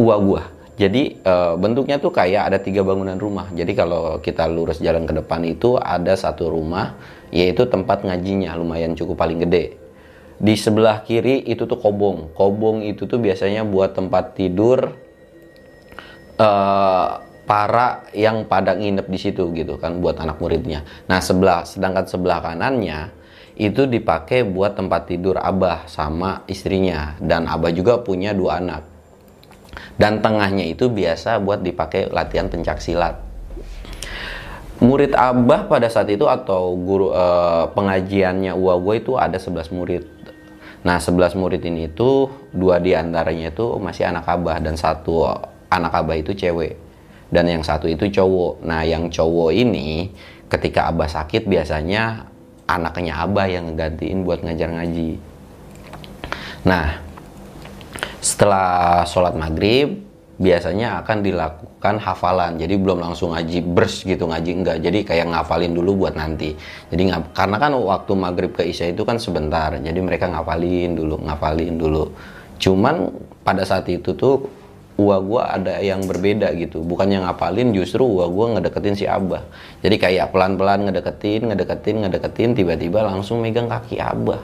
uang 0.00 0.22
gue 0.24 0.42
jadi 0.76 1.16
e, 1.24 1.34
bentuknya 1.56 1.96
tuh 1.96 2.12
kayak 2.12 2.52
ada 2.52 2.58
tiga 2.60 2.84
bangunan 2.84 3.16
rumah. 3.16 3.48
Jadi 3.48 3.72
kalau 3.72 4.20
kita 4.20 4.44
lurus 4.44 4.76
jalan 4.76 5.08
ke 5.08 5.16
depan 5.16 5.40
itu 5.48 5.80
ada 5.80 6.12
satu 6.12 6.52
rumah 6.52 7.00
yaitu 7.32 7.64
tempat 7.64 8.04
ngajinya 8.04 8.52
lumayan 8.60 8.92
cukup 8.92 9.16
paling 9.16 9.40
gede. 9.40 9.80
Di 10.36 10.52
sebelah 10.52 11.00
kiri 11.00 11.48
itu 11.48 11.64
tuh 11.64 11.80
kobong. 11.80 12.36
Kobong 12.36 12.84
itu 12.84 13.08
tuh 13.08 13.16
biasanya 13.16 13.64
buat 13.64 13.96
tempat 13.96 14.36
tidur 14.36 14.92
uh, 16.36 17.24
para 17.46 18.10
yang 18.10 18.44
pada 18.44 18.74
nginep 18.74 19.06
di 19.06 19.18
situ 19.22 19.54
gitu 19.54 19.78
kan 19.78 20.02
buat 20.02 20.18
anak 20.18 20.42
muridnya. 20.42 20.82
Nah 21.06 21.22
sebelah 21.22 21.62
sedangkan 21.62 22.04
sebelah 22.10 22.42
kanannya 22.42 23.14
itu 23.56 23.88
dipakai 23.88 24.44
buat 24.44 24.76
tempat 24.76 25.08
tidur 25.08 25.40
abah 25.40 25.88
sama 25.88 26.44
istrinya 26.50 27.16
dan 27.22 27.48
abah 27.48 27.72
juga 27.72 28.02
punya 28.02 28.34
dua 28.36 28.60
anak. 28.60 28.82
Dan 29.96 30.20
tengahnya 30.20 30.66
itu 30.68 30.92
biasa 30.92 31.40
buat 31.40 31.64
dipakai 31.64 32.12
latihan 32.12 32.52
pencak 32.52 32.84
silat. 32.84 33.16
Murid 34.76 35.16
abah 35.16 35.72
pada 35.72 35.88
saat 35.88 36.12
itu 36.12 36.28
atau 36.28 36.76
guru 36.76 37.16
eh, 37.16 37.64
pengajiannya 37.72 38.52
uwa 38.52 38.76
gue 38.76 38.94
itu 39.00 39.16
ada 39.16 39.40
11 39.40 39.72
murid. 39.72 40.04
Nah 40.84 41.00
11 41.00 41.32
murid 41.32 41.64
ini 41.64 41.88
itu 41.88 42.28
dua 42.52 42.76
di 42.76 42.92
antaranya 42.92 43.48
itu 43.48 43.80
masih 43.80 44.04
anak 44.04 44.28
abah 44.28 44.60
dan 44.60 44.76
satu 44.76 45.32
anak 45.72 45.92
abah 45.96 46.16
itu 46.20 46.36
cewek 46.36 46.85
dan 47.30 47.44
yang 47.50 47.62
satu 47.62 47.90
itu 47.90 48.06
cowok. 48.10 48.62
Nah, 48.62 48.86
yang 48.86 49.10
cowok 49.10 49.50
ini 49.50 50.10
ketika 50.46 50.90
abah 50.90 51.10
sakit 51.10 51.46
biasanya 51.50 52.30
anaknya 52.66 53.22
abah 53.22 53.46
yang 53.50 53.72
ngegantiin 53.72 54.22
buat 54.22 54.42
ngajar 54.42 54.70
ngaji. 54.70 55.10
Nah, 56.66 56.98
setelah 58.18 59.02
sholat 59.06 59.38
maghrib 59.38 60.02
biasanya 60.36 61.00
akan 61.02 61.24
dilakukan 61.24 61.96
hafalan. 62.02 62.60
Jadi 62.60 62.74
belum 62.76 63.00
langsung 63.00 63.32
ngaji 63.32 63.58
bers 63.64 64.04
gitu 64.04 64.28
ngaji 64.28 64.50
enggak. 64.52 64.78
Jadi 64.84 64.98
kayak 65.02 65.26
ngafalin 65.32 65.72
dulu 65.72 66.06
buat 66.06 66.14
nanti. 66.14 66.52
Jadi 66.92 67.02
karena 67.32 67.56
kan 67.56 67.72
waktu 67.74 68.12
maghrib 68.14 68.52
ke 68.52 68.62
isya 68.68 68.92
itu 68.92 69.02
kan 69.02 69.16
sebentar. 69.16 69.72
Jadi 69.80 69.98
mereka 70.02 70.28
ngafalin 70.28 70.92
dulu, 70.92 71.16
ngafalin 71.24 71.74
dulu. 71.80 72.04
Cuman 72.60 73.12
pada 73.44 73.64
saat 73.64 73.88
itu 73.88 74.12
tuh 74.16 74.48
uang 74.96 75.22
gua 75.28 75.52
ada 75.60 75.76
yang 75.84 76.04
berbeda 76.08 76.48
gitu. 76.56 76.80
Bukan 76.80 77.12
yang 77.12 77.28
ngapalin 77.28 77.76
justru 77.76 78.02
uang 78.04 78.30
gua 78.32 78.46
ngedeketin 78.56 78.96
si 78.96 79.04
abah. 79.04 79.44
Jadi 79.84 79.96
kayak 80.00 80.32
pelan-pelan 80.32 80.88
ngedeketin 80.88 81.52
ngedeketin 81.52 81.96
ngedeketin 82.04 82.50
tiba-tiba 82.56 83.04
langsung 83.04 83.44
megang 83.44 83.68
kaki 83.68 84.00
abah. 84.00 84.40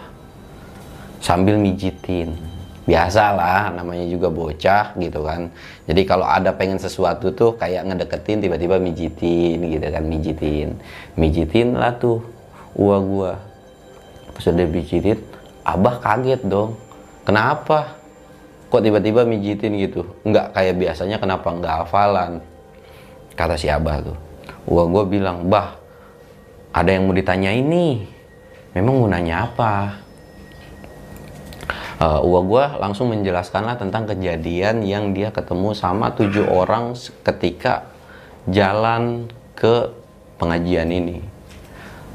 Sambil 1.25 1.57
mijitin. 1.57 2.37
Biasalah 2.83 3.73
namanya 3.73 4.05
juga 4.11 4.29
bocah 4.29 4.93
gitu 4.99 5.23
kan. 5.25 5.49
Jadi 5.89 6.03
kalau 6.03 6.27
ada 6.27 6.53
pengen 6.53 6.77
sesuatu 6.77 7.33
tuh 7.33 7.57
kayak 7.57 7.89
ngedeketin 7.89 8.45
tiba-tiba 8.45 8.77
mijitin 8.77 9.57
gitu 9.65 9.87
kan 9.89 10.05
mijitin. 10.05 10.69
Mijitin 11.17 11.79
lah 11.81 11.97
tuh 11.97 12.21
uang 12.77 13.05
gua. 13.09 13.33
Pas 14.37 14.45
udah 14.51 14.69
mijitin 14.69 15.17
abah 15.65 15.97
kaget 16.03 16.43
dong. 16.45 16.77
Kenapa 17.23 18.02
kok 18.73 18.81
tiba-tiba 18.81 19.29
mijitin 19.29 19.77
gitu 19.77 20.09
nggak 20.25 20.57
kayak 20.57 20.81
biasanya 20.81 21.21
kenapa 21.21 21.53
nggak 21.53 21.75
hafalan 21.85 22.41
kata 23.37 23.61
si 23.61 23.69
abah 23.69 24.01
tuh 24.01 24.17
wah 24.65 24.89
gue 24.89 25.05
bilang 25.13 25.45
bah 25.53 25.77
ada 26.73 26.89
yang 26.89 27.05
mau 27.05 27.13
ditanya 27.13 27.53
ini 27.53 28.09
memang 28.73 28.97
mau 28.97 29.09
nanya 29.13 29.45
apa 29.45 30.01
uh, 32.01 32.25
Uwa 32.25 32.41
gue 32.43 32.65
langsung 32.81 33.13
menjelaskanlah 33.13 33.77
tentang 33.77 34.09
kejadian 34.09 34.83
yang 34.83 35.13
dia 35.13 35.29
ketemu 35.29 35.77
sama 35.77 36.17
tujuh 36.17 36.49
orang 36.49 36.97
ketika 37.23 37.93
jalan 38.51 39.31
ke 39.55 39.87
pengajian 40.43 40.91
ini. 40.91 41.23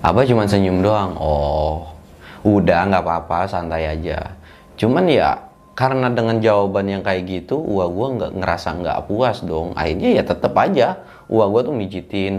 Abah 0.04 0.28
cuma 0.28 0.44
senyum 0.44 0.84
doang. 0.84 1.16
Oh, 1.16 1.96
udah 2.44 2.92
nggak 2.92 3.04
apa-apa, 3.04 3.48
santai 3.48 3.88
aja. 3.88 4.36
Cuman 4.76 5.08
ya 5.08 5.47
karena 5.78 6.10
dengan 6.10 6.42
jawaban 6.42 6.90
yang 6.90 7.06
kayak 7.06 7.30
gitu 7.30 7.62
uang 7.62 7.92
gue 7.94 8.08
nggak 8.18 8.32
ngerasa 8.42 8.70
nggak 8.82 9.00
puas 9.06 9.46
dong. 9.46 9.78
Akhirnya 9.78 10.10
ya 10.18 10.24
tetep 10.26 10.50
aja 10.58 11.06
uang 11.30 11.50
gue 11.54 11.62
tuh 11.70 11.76
mijitin 11.78 12.36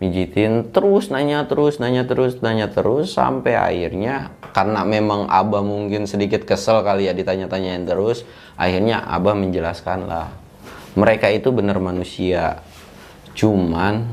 mijitin 0.00 0.72
terus 0.72 1.12
nanya 1.12 1.44
terus 1.44 1.82
nanya 1.82 2.08
terus 2.08 2.40
nanya 2.40 2.70
terus 2.70 3.12
sampai 3.18 3.58
akhirnya 3.58 4.32
karena 4.56 4.86
memang 4.88 5.28
abah 5.28 5.60
mungkin 5.60 6.08
sedikit 6.08 6.46
kesel 6.48 6.80
kali 6.86 7.10
ya 7.10 7.12
ditanya-tanyain 7.12 7.82
terus 7.84 8.22
akhirnya 8.56 9.04
abah 9.04 9.36
menjelaskan 9.36 10.08
lah 10.08 10.32
mereka 10.96 11.28
itu 11.28 11.52
benar 11.52 11.76
manusia. 11.76 12.64
Cuman 13.36 14.08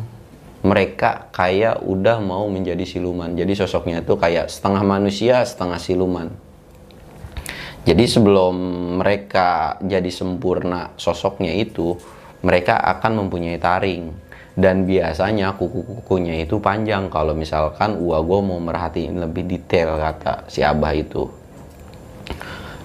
mereka 0.68 1.32
kayak 1.32 1.80
udah 1.80 2.20
mau 2.20 2.44
menjadi 2.52 2.84
siluman. 2.84 3.32
Jadi 3.40 3.56
sosoknya 3.56 4.04
itu 4.04 4.20
kayak 4.20 4.52
setengah 4.52 4.84
manusia 4.84 5.48
setengah 5.48 5.80
siluman 5.80 6.45
jadi 7.86 8.06
sebelum 8.10 8.56
mereka 8.98 9.78
jadi 9.78 10.10
sempurna 10.10 10.98
sosoknya 10.98 11.54
itu, 11.54 11.94
mereka 12.42 12.82
akan 12.82 13.26
mempunyai 13.26 13.62
taring. 13.62 14.10
Dan 14.56 14.88
biasanya 14.88 15.54
kuku-kukunya 15.60 16.40
itu 16.48 16.58
panjang 16.64 17.12
kalau 17.12 17.36
misalkan 17.36 18.00
Uago 18.00 18.40
mau 18.40 18.58
merhatiin 18.58 19.20
lebih 19.20 19.44
detail 19.46 20.00
kata 20.00 20.48
si 20.48 20.64
Abah 20.64 20.96
itu. 20.96 21.28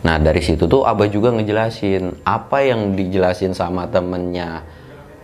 Nah 0.02 0.18
dari 0.18 0.42
situ 0.42 0.66
tuh 0.66 0.82
Abah 0.82 1.06
juga 1.06 1.30
ngejelasin 1.30 2.26
apa 2.26 2.66
yang 2.66 2.98
dijelasin 2.98 3.54
sama 3.54 3.86
temennya 3.86 4.66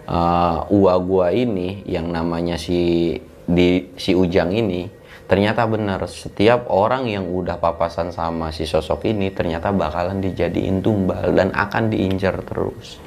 uh, 0.07 0.71
Uago 0.71 1.27
ini 1.27 1.83
yang 1.83 2.15
namanya 2.15 2.55
si 2.55 3.11
di 3.43 3.91
si 3.99 4.15
Ujang 4.15 4.55
ini 4.55 4.87
ternyata 5.27 5.67
benar 5.67 6.07
setiap 6.07 6.71
orang 6.71 7.11
yang 7.11 7.27
udah 7.27 7.59
papasan 7.59 8.15
sama 8.15 8.55
si 8.55 8.67
sosok 8.67 9.11
ini 9.11 9.35
ternyata 9.35 9.75
bakalan 9.75 10.23
dijadiin 10.23 10.83
tumbal 10.83 11.35
dan 11.35 11.51
akan 11.51 11.91
diincar 11.91 12.41
terus. 12.47 13.03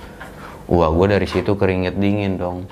Wah 0.70 0.92
gue 0.94 1.08
dari 1.18 1.26
situ 1.26 1.58
keringet 1.58 1.98
dingin 1.98 2.38
dong. 2.38 2.70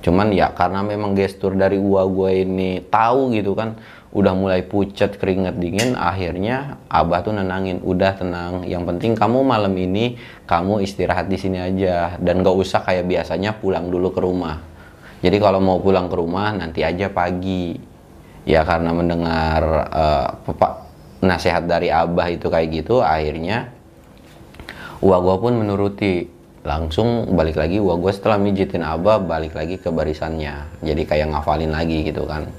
Cuman 0.00 0.30
ya 0.30 0.54
karena 0.54 0.86
memang 0.86 1.18
gestur 1.18 1.58
dari 1.58 1.82
gua 1.82 2.06
gue 2.06 2.46
ini 2.46 2.78
tahu 2.86 3.34
gitu 3.34 3.58
kan 3.58 3.74
udah 4.14 4.32
mulai 4.38 4.62
pucat 4.62 5.18
keringet 5.18 5.58
dingin 5.58 5.98
akhirnya 5.98 6.78
abah 6.86 7.26
tuh 7.26 7.34
nenangin 7.34 7.82
udah 7.82 8.14
tenang. 8.14 8.62
Yang 8.64 8.94
penting 8.94 9.12
kamu 9.18 9.42
malam 9.42 9.74
ini 9.74 10.14
kamu 10.46 10.86
istirahat 10.86 11.26
di 11.26 11.36
sini 11.36 11.58
aja 11.58 12.14
dan 12.22 12.40
gak 12.40 12.54
usah 12.54 12.86
kayak 12.86 13.04
biasanya 13.04 13.58
pulang 13.58 13.90
dulu 13.90 14.14
ke 14.14 14.20
rumah. 14.22 14.62
Jadi 15.20 15.36
kalau 15.42 15.58
mau 15.58 15.82
pulang 15.82 16.06
ke 16.06 16.16
rumah 16.16 16.54
nanti 16.54 16.86
aja 16.86 17.10
pagi 17.10 17.95
ya 18.46 18.62
karena 18.62 18.94
mendengar 18.94 19.62
uh, 19.90 20.28
nasihat 21.20 21.66
dari 21.66 21.90
abah 21.90 22.30
itu 22.30 22.46
kayak 22.46 22.68
gitu 22.70 23.02
akhirnya 23.02 23.74
uang 25.02 25.22
gua 25.26 25.36
pun 25.36 25.52
menuruti. 25.58 26.38
Langsung 26.66 27.38
balik 27.38 27.62
lagi 27.62 27.78
wah 27.78 27.94
gue 27.94 28.10
setelah 28.10 28.42
mijitin 28.42 28.82
abah 28.82 29.22
balik 29.22 29.54
lagi 29.54 29.78
ke 29.78 29.86
barisannya. 29.86 30.82
Jadi 30.82 31.06
kayak 31.06 31.30
ngafalin 31.30 31.70
lagi 31.70 32.02
gitu 32.02 32.26
kan. 32.26 32.50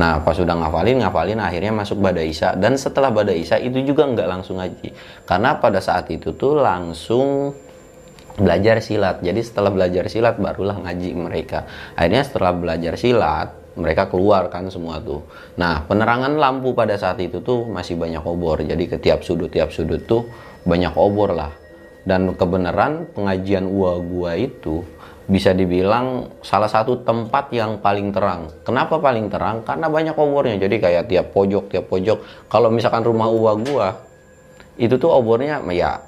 Nah 0.00 0.24
pas 0.24 0.32
sudah 0.32 0.56
ngafalin 0.56 1.04
ngafalin 1.04 1.36
akhirnya 1.36 1.68
masuk 1.68 2.00
badai 2.00 2.32
isya 2.32 2.56
dan 2.56 2.80
setelah 2.80 3.12
badai 3.12 3.44
isya 3.44 3.60
itu 3.60 3.84
juga 3.84 4.08
nggak 4.08 4.24
langsung 4.24 4.56
ngaji. 4.56 4.96
Karena 5.28 5.60
pada 5.60 5.84
saat 5.84 6.08
itu 6.08 6.32
tuh 6.32 6.64
langsung 6.64 7.52
belajar 8.40 8.80
silat. 8.80 9.20
Jadi 9.20 9.44
setelah 9.44 9.68
belajar 9.68 10.08
silat 10.08 10.40
barulah 10.40 10.80
ngaji 10.80 11.12
mereka. 11.12 11.68
Akhirnya 11.92 12.24
setelah 12.24 12.56
belajar 12.56 12.96
silat 12.96 13.52
mereka 13.74 14.08
keluar 14.08 14.48
kan 14.52 14.68
semua 14.68 15.00
tuh. 15.00 15.24
Nah, 15.56 15.84
penerangan 15.88 16.36
lampu 16.36 16.76
pada 16.76 16.96
saat 16.96 17.16
itu 17.20 17.40
tuh 17.40 17.64
masih 17.68 17.96
banyak 17.96 18.20
obor. 18.20 18.60
Jadi 18.60 18.84
ke 18.88 18.96
tiap 19.00 19.24
sudut 19.24 19.48
tiap 19.48 19.72
sudut 19.72 20.04
tuh 20.04 20.28
banyak 20.68 20.92
obor 20.94 21.32
lah. 21.32 21.52
Dan 22.02 22.34
kebenaran 22.34 23.06
pengajian 23.14 23.64
UA 23.64 23.94
gua 24.04 24.32
itu 24.34 24.82
bisa 25.30 25.54
dibilang 25.54 26.28
salah 26.42 26.66
satu 26.66 27.00
tempat 27.06 27.48
yang 27.54 27.78
paling 27.78 28.10
terang. 28.10 28.50
Kenapa 28.66 28.98
paling 28.98 29.30
terang? 29.30 29.62
Karena 29.62 29.86
banyak 29.86 30.18
obornya. 30.18 30.58
Jadi 30.58 30.76
kayak 30.82 31.08
tiap 31.08 31.26
pojok 31.30 31.70
tiap 31.70 31.86
pojok. 31.86 32.50
Kalau 32.50 32.68
misalkan 32.74 33.06
rumah 33.06 33.30
UA 33.30 33.54
gua 33.62 33.88
itu 34.80 34.96
tuh 34.96 35.12
obornya 35.12 35.60
ya 35.70 36.00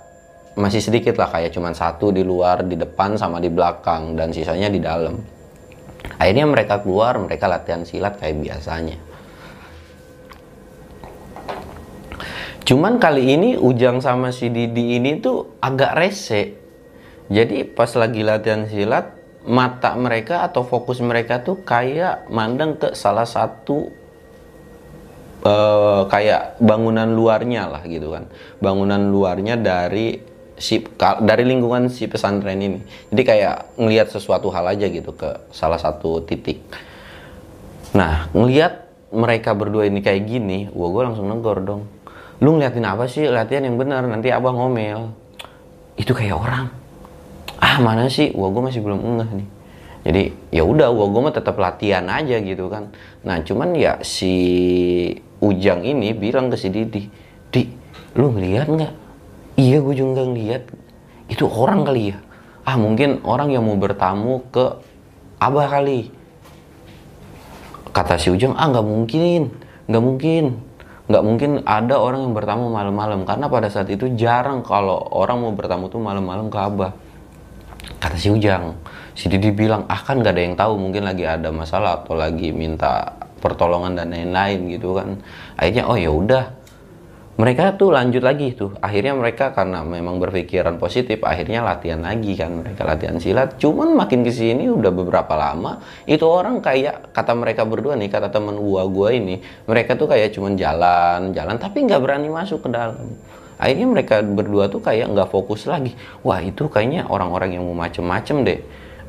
masih 0.54 0.78
sedikit 0.78 1.18
lah 1.18 1.28
kayak 1.34 1.50
cuman 1.50 1.74
satu 1.74 2.14
di 2.14 2.22
luar, 2.22 2.62
di 2.62 2.78
depan 2.78 3.18
sama 3.18 3.42
di 3.42 3.50
belakang 3.50 4.14
dan 4.14 4.30
sisanya 4.30 4.70
di 4.70 4.78
dalam 4.78 5.18
akhirnya 6.20 6.46
mereka 6.46 6.80
keluar 6.84 7.16
mereka 7.20 7.48
latihan 7.48 7.82
silat 7.82 8.16
kayak 8.20 8.40
biasanya. 8.40 8.98
Cuman 12.64 12.96
kali 12.96 13.36
ini 13.36 13.50
Ujang 13.60 14.00
sama 14.00 14.32
si 14.32 14.48
Didi 14.48 14.96
ini 14.96 15.20
tuh 15.20 15.60
agak 15.60 15.92
rese. 16.00 16.56
Jadi 17.28 17.64
pas 17.68 17.92
lagi 17.92 18.24
latihan 18.24 18.64
silat 18.64 19.12
mata 19.44 19.92
mereka 20.00 20.40
atau 20.48 20.64
fokus 20.64 21.04
mereka 21.04 21.44
tuh 21.44 21.60
kayak 21.60 22.24
mandang 22.32 22.80
ke 22.80 22.96
salah 22.96 23.28
satu 23.28 23.92
uh, 25.44 26.08
kayak 26.08 26.56
bangunan 26.56 27.12
luarnya 27.12 27.68
lah 27.68 27.84
gitu 27.84 28.16
kan. 28.16 28.32
Bangunan 28.64 29.12
luarnya 29.12 29.60
dari 29.60 30.33
si 30.54 30.86
dari 30.98 31.44
lingkungan 31.46 31.90
si 31.90 32.06
pesantren 32.06 32.58
ini. 32.58 32.78
Jadi 33.10 33.22
kayak 33.26 33.78
ngelihat 33.78 34.08
sesuatu 34.10 34.50
hal 34.54 34.70
aja 34.70 34.86
gitu 34.86 35.14
ke 35.14 35.50
salah 35.50 35.78
satu 35.78 36.22
titik. 36.22 36.62
Nah, 37.94 38.30
ngelihat 38.34 38.86
mereka 39.14 39.54
berdua 39.54 39.86
ini 39.86 40.02
kayak 40.02 40.26
gini, 40.26 40.66
gua 40.74 40.90
gue 40.90 41.02
langsung 41.10 41.26
negor 41.30 41.62
dong. 41.62 41.82
Lu 42.42 42.58
ngeliatin 42.58 42.82
apa 42.82 43.06
sih? 43.06 43.30
Latihan 43.30 43.62
yang 43.62 43.78
benar, 43.78 44.02
nanti 44.06 44.34
abang 44.34 44.58
ngomel. 44.58 45.14
Itu 45.94 46.10
kayak 46.10 46.34
orang. 46.34 46.66
Ah, 47.62 47.78
mana 47.78 48.10
sih? 48.10 48.34
Gua 48.34 48.50
gue 48.50 48.62
masih 48.66 48.82
belum 48.82 48.98
ngeh 48.98 49.30
nih. 49.38 49.48
Jadi 50.04 50.22
ya 50.50 50.62
udah, 50.66 50.90
gua 50.90 51.06
gue 51.08 51.20
mah 51.30 51.34
tetap 51.34 51.56
latihan 51.56 52.04
aja 52.10 52.36
gitu 52.42 52.66
kan. 52.66 52.90
Nah, 53.22 53.42
cuman 53.46 53.74
ya 53.78 54.02
si 54.02 54.34
Ujang 55.44 55.84
ini 55.84 56.16
bilang 56.16 56.48
ke 56.48 56.56
si 56.56 56.72
Didi, 56.72 57.04
"Di, 57.52 57.68
lu 58.16 58.32
ngeliat 58.32 58.64
nggak 58.64 59.03
iya 59.54 59.78
gue 59.82 59.94
juga 59.94 60.22
ngeliat. 60.26 60.62
Itu 61.30 61.48
orang 61.48 61.86
kali 61.86 62.12
ya. 62.14 62.18
Ah 62.64 62.80
mungkin 62.80 63.20
orang 63.24 63.52
yang 63.52 63.64
mau 63.64 63.76
bertamu 63.76 64.44
ke 64.48 64.64
abah 65.40 65.66
kali. 65.68 66.08
Kata 67.94 68.18
si 68.18 68.32
Ujang 68.32 68.56
ah 68.56 68.66
nggak 68.68 68.86
mungkin 68.86 69.40
nggak 69.84 70.02
mungkin 70.02 70.44
nggak 71.04 71.24
mungkin 71.24 71.50
ada 71.68 72.00
orang 72.00 72.24
yang 72.24 72.34
bertamu 72.34 72.72
malam-malam. 72.72 73.28
Karena 73.28 73.46
pada 73.52 73.68
saat 73.68 73.92
itu 73.92 74.10
jarang 74.16 74.64
kalau 74.64 74.96
orang 75.12 75.44
mau 75.44 75.52
bertamu 75.52 75.92
tuh 75.92 76.00
malam-malam 76.00 76.48
ke 76.48 76.58
abah. 76.58 76.92
Kata 78.00 78.16
si 78.16 78.32
Ujang 78.32 78.74
si 79.14 79.30
Didi 79.30 79.54
bilang 79.54 79.86
ah 79.86 80.00
kan 80.02 80.18
nggak 80.18 80.34
ada 80.34 80.42
yang 80.42 80.56
tahu 80.58 80.74
mungkin 80.74 81.06
lagi 81.06 81.22
ada 81.22 81.54
masalah 81.54 82.02
atau 82.02 82.18
lagi 82.18 82.50
minta 82.50 83.14
pertolongan 83.38 83.94
dan 83.94 84.10
lain-lain 84.10 84.72
gitu 84.72 84.96
kan. 84.96 85.20
Akhirnya 85.60 85.84
oh 85.86 85.94
ya 86.00 86.10
udah 86.10 86.63
mereka 87.34 87.74
tuh 87.74 87.90
lanjut 87.90 88.22
lagi 88.22 88.54
tuh. 88.54 88.78
Akhirnya 88.78 89.10
mereka 89.10 89.50
karena 89.50 89.82
memang 89.82 90.22
berpikiran 90.22 90.78
positif 90.78 91.18
akhirnya 91.26 91.66
latihan 91.66 91.98
lagi 91.98 92.38
kan. 92.38 92.62
Mereka 92.62 92.86
latihan 92.86 93.18
silat. 93.18 93.58
Cuman 93.58 93.98
makin 93.98 94.22
ke 94.22 94.30
sini 94.30 94.70
udah 94.70 94.94
beberapa 94.94 95.34
lama 95.34 95.82
itu 96.06 96.22
orang 96.22 96.62
kayak 96.62 97.10
kata 97.10 97.34
mereka 97.34 97.66
berdua 97.66 97.98
nih 97.98 98.06
kata 98.06 98.30
temen 98.30 98.54
gua 98.54 98.86
gua 98.86 99.10
ini 99.10 99.42
mereka 99.66 99.98
tuh 99.98 100.06
kayak 100.06 100.30
cuman 100.30 100.54
jalan 100.54 101.34
jalan 101.34 101.58
tapi 101.58 101.82
nggak 101.82 101.98
berani 101.98 102.30
masuk 102.30 102.62
ke 102.62 102.68
dalam. 102.70 103.18
Akhirnya 103.58 103.86
mereka 103.90 104.22
berdua 104.22 104.70
tuh 104.70 104.78
kayak 104.78 105.10
nggak 105.10 105.26
fokus 105.34 105.66
lagi. 105.66 105.90
Wah 106.22 106.38
itu 106.38 106.70
kayaknya 106.70 107.10
orang-orang 107.10 107.58
yang 107.58 107.66
mau 107.66 107.74
macem-macem 107.74 108.46
deh 108.46 108.62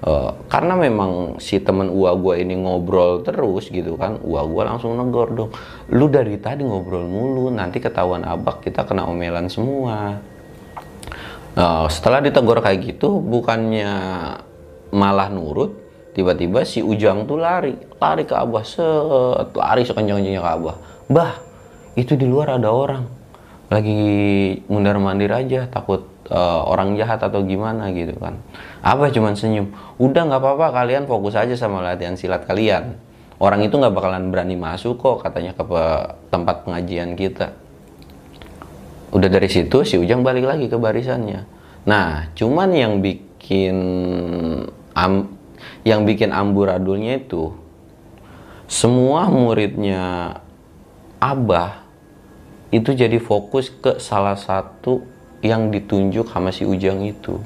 Uh, 0.04 0.36
karena 0.52 0.76
memang 0.76 1.40
si 1.40 1.58
temen 1.64 1.88
ua 1.88 2.14
gue 2.20 2.44
ini 2.44 2.60
ngobrol 2.60 3.24
terus 3.24 3.72
gitu 3.72 3.96
kan 3.96 4.20
ua 4.28 4.44
gue 4.44 4.62
langsung 4.68 4.92
negor 5.00 5.32
dong 5.32 5.52
lu 5.88 6.12
dari 6.12 6.36
tadi 6.36 6.68
ngobrol 6.68 7.08
mulu 7.08 7.48
nanti 7.48 7.80
ketahuan 7.80 8.28
abak 8.28 8.60
kita 8.60 8.84
kena 8.84 9.08
omelan 9.08 9.48
semua. 9.48 10.20
Uh, 11.56 11.88
setelah 11.88 12.20
ditegur 12.20 12.60
kayak 12.60 12.84
gitu 12.84 13.24
bukannya 13.24 13.88
malah 14.92 15.32
nurut 15.32 15.72
tiba-tiba 16.12 16.68
si 16.68 16.84
ujang 16.84 17.24
tuh 17.24 17.40
lari 17.40 17.76
lari 17.96 18.24
ke 18.28 18.36
abah 18.36 18.64
set 18.68 19.56
lari 19.56 19.84
sekencang-kencangnya 19.88 20.44
ke 20.44 20.52
abah. 20.60 20.76
Bah 21.08 21.40
itu 21.96 22.20
di 22.20 22.28
luar 22.28 22.60
ada 22.60 22.72
orang 22.72 23.08
lagi 23.72 24.00
mundar 24.68 25.00
mandir 25.00 25.32
aja 25.32 25.66
takut 25.72 26.15
uh, 26.30 26.62
orang 26.66 26.98
jahat 26.98 27.22
atau 27.22 27.46
gimana 27.46 27.90
gitu 27.94 28.16
kan. 28.18 28.42
Apa 28.82 29.10
cuman 29.14 29.38
senyum? 29.38 29.74
Udah 30.02 30.26
nggak 30.26 30.42
apa-apa 30.42 30.68
kalian 30.74 31.06
fokus 31.06 31.38
aja 31.38 31.54
sama 31.54 31.82
latihan 31.82 32.18
silat 32.18 32.46
kalian. 32.46 32.98
Orang 33.36 33.62
itu 33.68 33.76
nggak 33.76 33.92
bakalan 33.92 34.32
berani 34.32 34.56
masuk 34.56 34.96
kok 35.02 35.28
katanya 35.28 35.52
ke 35.52 35.64
tempat 36.32 36.64
pengajian 36.64 37.20
kita. 37.20 37.52
Udah 39.12 39.30
dari 39.32 39.48
situ 39.52 39.84
si 39.84 40.00
Ujang 40.00 40.24
balik 40.24 40.48
lagi 40.48 40.72
ke 40.72 40.78
barisannya. 40.80 41.44
Nah 41.86 42.32
cuman 42.34 42.72
yang 42.72 43.04
bikin 43.04 43.78
am, 44.96 45.36
yang 45.84 46.08
bikin 46.08 46.32
amburadulnya 46.32 47.22
itu 47.22 47.54
semua 48.66 49.30
muridnya 49.30 50.36
Abah 51.22 51.86
itu 52.74 52.92
jadi 52.92 53.22
fokus 53.22 53.72
ke 53.72 54.02
salah 54.04 54.36
satu 54.36 55.15
yang 55.46 55.70
ditunjuk 55.70 56.26
sama 56.34 56.50
si 56.50 56.66
Ujang 56.66 57.06
itu. 57.06 57.38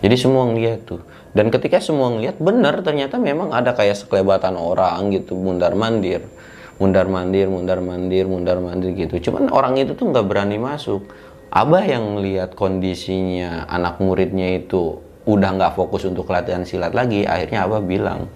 Jadi 0.00 0.16
semua 0.16 0.48
ngeliat 0.48 0.88
tuh. 0.88 1.04
Dan 1.32 1.52
ketika 1.52 1.78
semua 1.78 2.08
ngeliat, 2.12 2.40
bener 2.40 2.80
ternyata 2.80 3.20
memang 3.20 3.52
ada 3.52 3.76
kayak 3.76 3.96
sekelebatan 4.00 4.56
orang 4.56 5.12
gitu, 5.12 5.36
mundar 5.36 5.76
mandir. 5.76 6.24
Mundar 6.80 7.06
mandir, 7.06 7.46
mundar 7.46 7.78
mandir, 7.84 8.24
mundar 8.26 8.58
mandir 8.58 8.96
gitu. 8.96 9.30
Cuman 9.30 9.52
orang 9.52 9.76
itu 9.78 9.92
tuh 9.92 10.08
nggak 10.08 10.26
berani 10.26 10.56
masuk. 10.56 11.04
Abah 11.52 11.84
yang 11.84 12.16
melihat 12.16 12.56
kondisinya 12.56 13.68
anak 13.68 14.00
muridnya 14.00 14.56
itu 14.56 15.04
udah 15.28 15.50
nggak 15.54 15.76
fokus 15.76 16.08
untuk 16.08 16.26
latihan 16.32 16.64
silat 16.64 16.96
lagi, 16.96 17.28
akhirnya 17.28 17.68
Abah 17.68 17.84
bilang, 17.84 18.26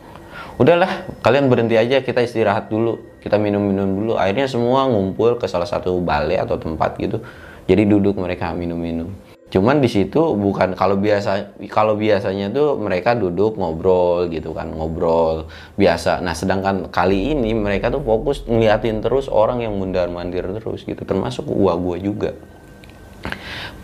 udahlah 0.57 1.05
kalian 1.21 1.53
berhenti 1.53 1.77
aja 1.77 2.01
kita 2.01 2.25
istirahat 2.25 2.73
dulu 2.73 3.21
kita 3.21 3.37
minum-minum 3.37 3.93
dulu 3.93 4.13
akhirnya 4.17 4.49
semua 4.49 4.89
ngumpul 4.89 5.37
ke 5.37 5.45
salah 5.45 5.69
satu 5.69 6.01
balai 6.01 6.41
atau 6.41 6.57
tempat 6.57 6.97
gitu 6.97 7.21
jadi 7.67 7.83
duduk 7.83 8.15
mereka 8.19 8.55
minum-minum. 8.55 9.11
Cuman 9.47 9.79
di 9.79 9.87
situ 9.87 10.19
bukan 10.35 10.75
kalau 10.75 10.99
biasa 10.99 11.55
kalau 11.71 11.95
biasanya 11.95 12.51
tuh 12.51 12.75
mereka 12.83 13.15
duduk 13.15 13.55
ngobrol 13.55 14.27
gitu 14.27 14.51
kan 14.51 14.75
ngobrol 14.75 15.47
biasa. 15.79 16.19
Nah 16.19 16.35
sedangkan 16.35 16.91
kali 16.91 17.31
ini 17.31 17.55
mereka 17.55 17.87
tuh 17.95 18.03
fokus 18.03 18.43
ngeliatin 18.43 19.07
terus 19.07 19.31
orang 19.31 19.63
yang 19.63 19.79
mundar 19.79 20.11
mandir 20.11 20.43
terus 20.51 20.83
gitu. 20.83 20.99
Termasuk 21.07 21.47
gua 21.47 21.79
gua 21.79 21.95
juga. 21.95 22.35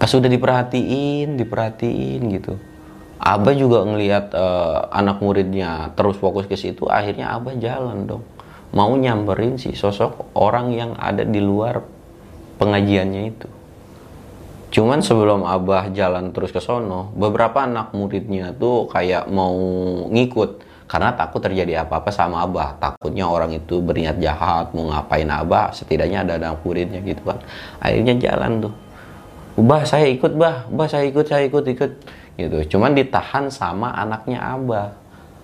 Pas 0.03 0.11
sudah 0.11 0.27
diperhatiin 0.27 1.39
diperhatiin 1.39 2.21
gitu. 2.43 2.59
Abah 3.23 3.55
juga 3.55 3.87
ngelihat 3.87 4.35
uh, 4.35 4.91
anak 4.91 5.23
muridnya 5.23 5.95
terus 5.95 6.19
fokus 6.19 6.51
ke 6.51 6.59
situ 6.59 6.91
akhirnya 6.91 7.39
Abah 7.39 7.55
jalan 7.55 8.11
dong. 8.11 8.27
Mau 8.75 8.91
nyamperin 8.99 9.63
si 9.63 9.79
sosok 9.79 10.35
orang 10.35 10.75
yang 10.75 10.99
ada 10.99 11.23
di 11.23 11.39
luar 11.39 11.87
pengajiannya 12.59 13.23
itu 13.31 13.62
Cuman 14.73 15.05
sebelum 15.05 15.45
Abah 15.45 15.93
jalan 15.93 16.33
terus 16.33 16.49
ke 16.49 16.57
sono, 16.57 17.13
beberapa 17.13 17.69
anak 17.69 17.93
muridnya 17.93 18.57
tuh 18.57 18.89
kayak 18.89 19.29
mau 19.29 19.53
ngikut 20.09 20.65
karena 20.89 21.13
takut 21.13 21.45
terjadi 21.45 21.85
apa-apa 21.85 22.09
sama 22.09 22.41
Abah. 22.41 22.81
Takutnya 22.81 23.29
orang 23.29 23.53
itu 23.53 23.85
berniat 23.85 24.17
jahat, 24.17 24.73
mau 24.73 24.89
ngapain 24.89 25.29
Abah, 25.29 25.77
setidaknya 25.77 26.25
ada 26.25 26.41
anak 26.41 26.65
muridnya 26.65 27.05
gitu 27.05 27.21
kan. 27.21 27.45
Akhirnya 27.85 28.17
jalan 28.17 28.65
tuh. 28.65 28.75
Bah, 29.61 29.85
saya 29.85 30.09
ikut, 30.09 30.41
Bah. 30.41 30.65
Bah, 30.73 30.89
saya 30.89 31.05
ikut, 31.05 31.29
saya 31.29 31.45
ikut, 31.45 31.69
ikut. 31.69 31.93
Gitu. 32.41 32.57
Cuman 32.73 32.97
ditahan 32.97 33.53
sama 33.53 33.93
anaknya 33.93 34.41
Abah. 34.41 34.97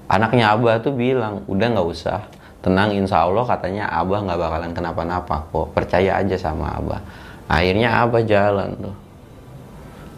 Anaknya 0.08 0.56
Abah 0.56 0.80
tuh 0.80 0.96
bilang, 0.96 1.44
udah 1.44 1.76
nggak 1.76 1.84
usah. 1.84 2.24
Tenang, 2.64 2.96
insya 2.96 3.28
Allah 3.28 3.44
katanya 3.44 3.92
Abah 3.92 4.24
nggak 4.24 4.40
bakalan 4.40 4.72
kenapa-napa 4.72 5.44
kok. 5.52 5.76
Percaya 5.76 6.16
aja 6.16 6.40
sama 6.40 6.80
Abah. 6.80 7.04
Akhirnya 7.44 7.92
Abah 7.92 8.24
jalan 8.24 8.72
tuh 8.80 9.07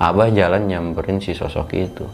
Abah 0.00 0.32
jalan 0.32 0.64
nyamperin 0.64 1.20
si 1.20 1.36
sosok 1.36 1.76
itu. 1.76 2.08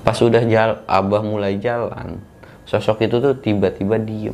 pas 0.00 0.16
udah 0.22 0.40
jal 0.46 0.86
abah 0.86 1.18
mulai 1.20 1.58
jalan 1.58 2.22
sosok 2.64 3.04
itu 3.04 3.20
tuh 3.20 3.34
tiba-tiba 3.36 4.00
diem. 4.00 4.32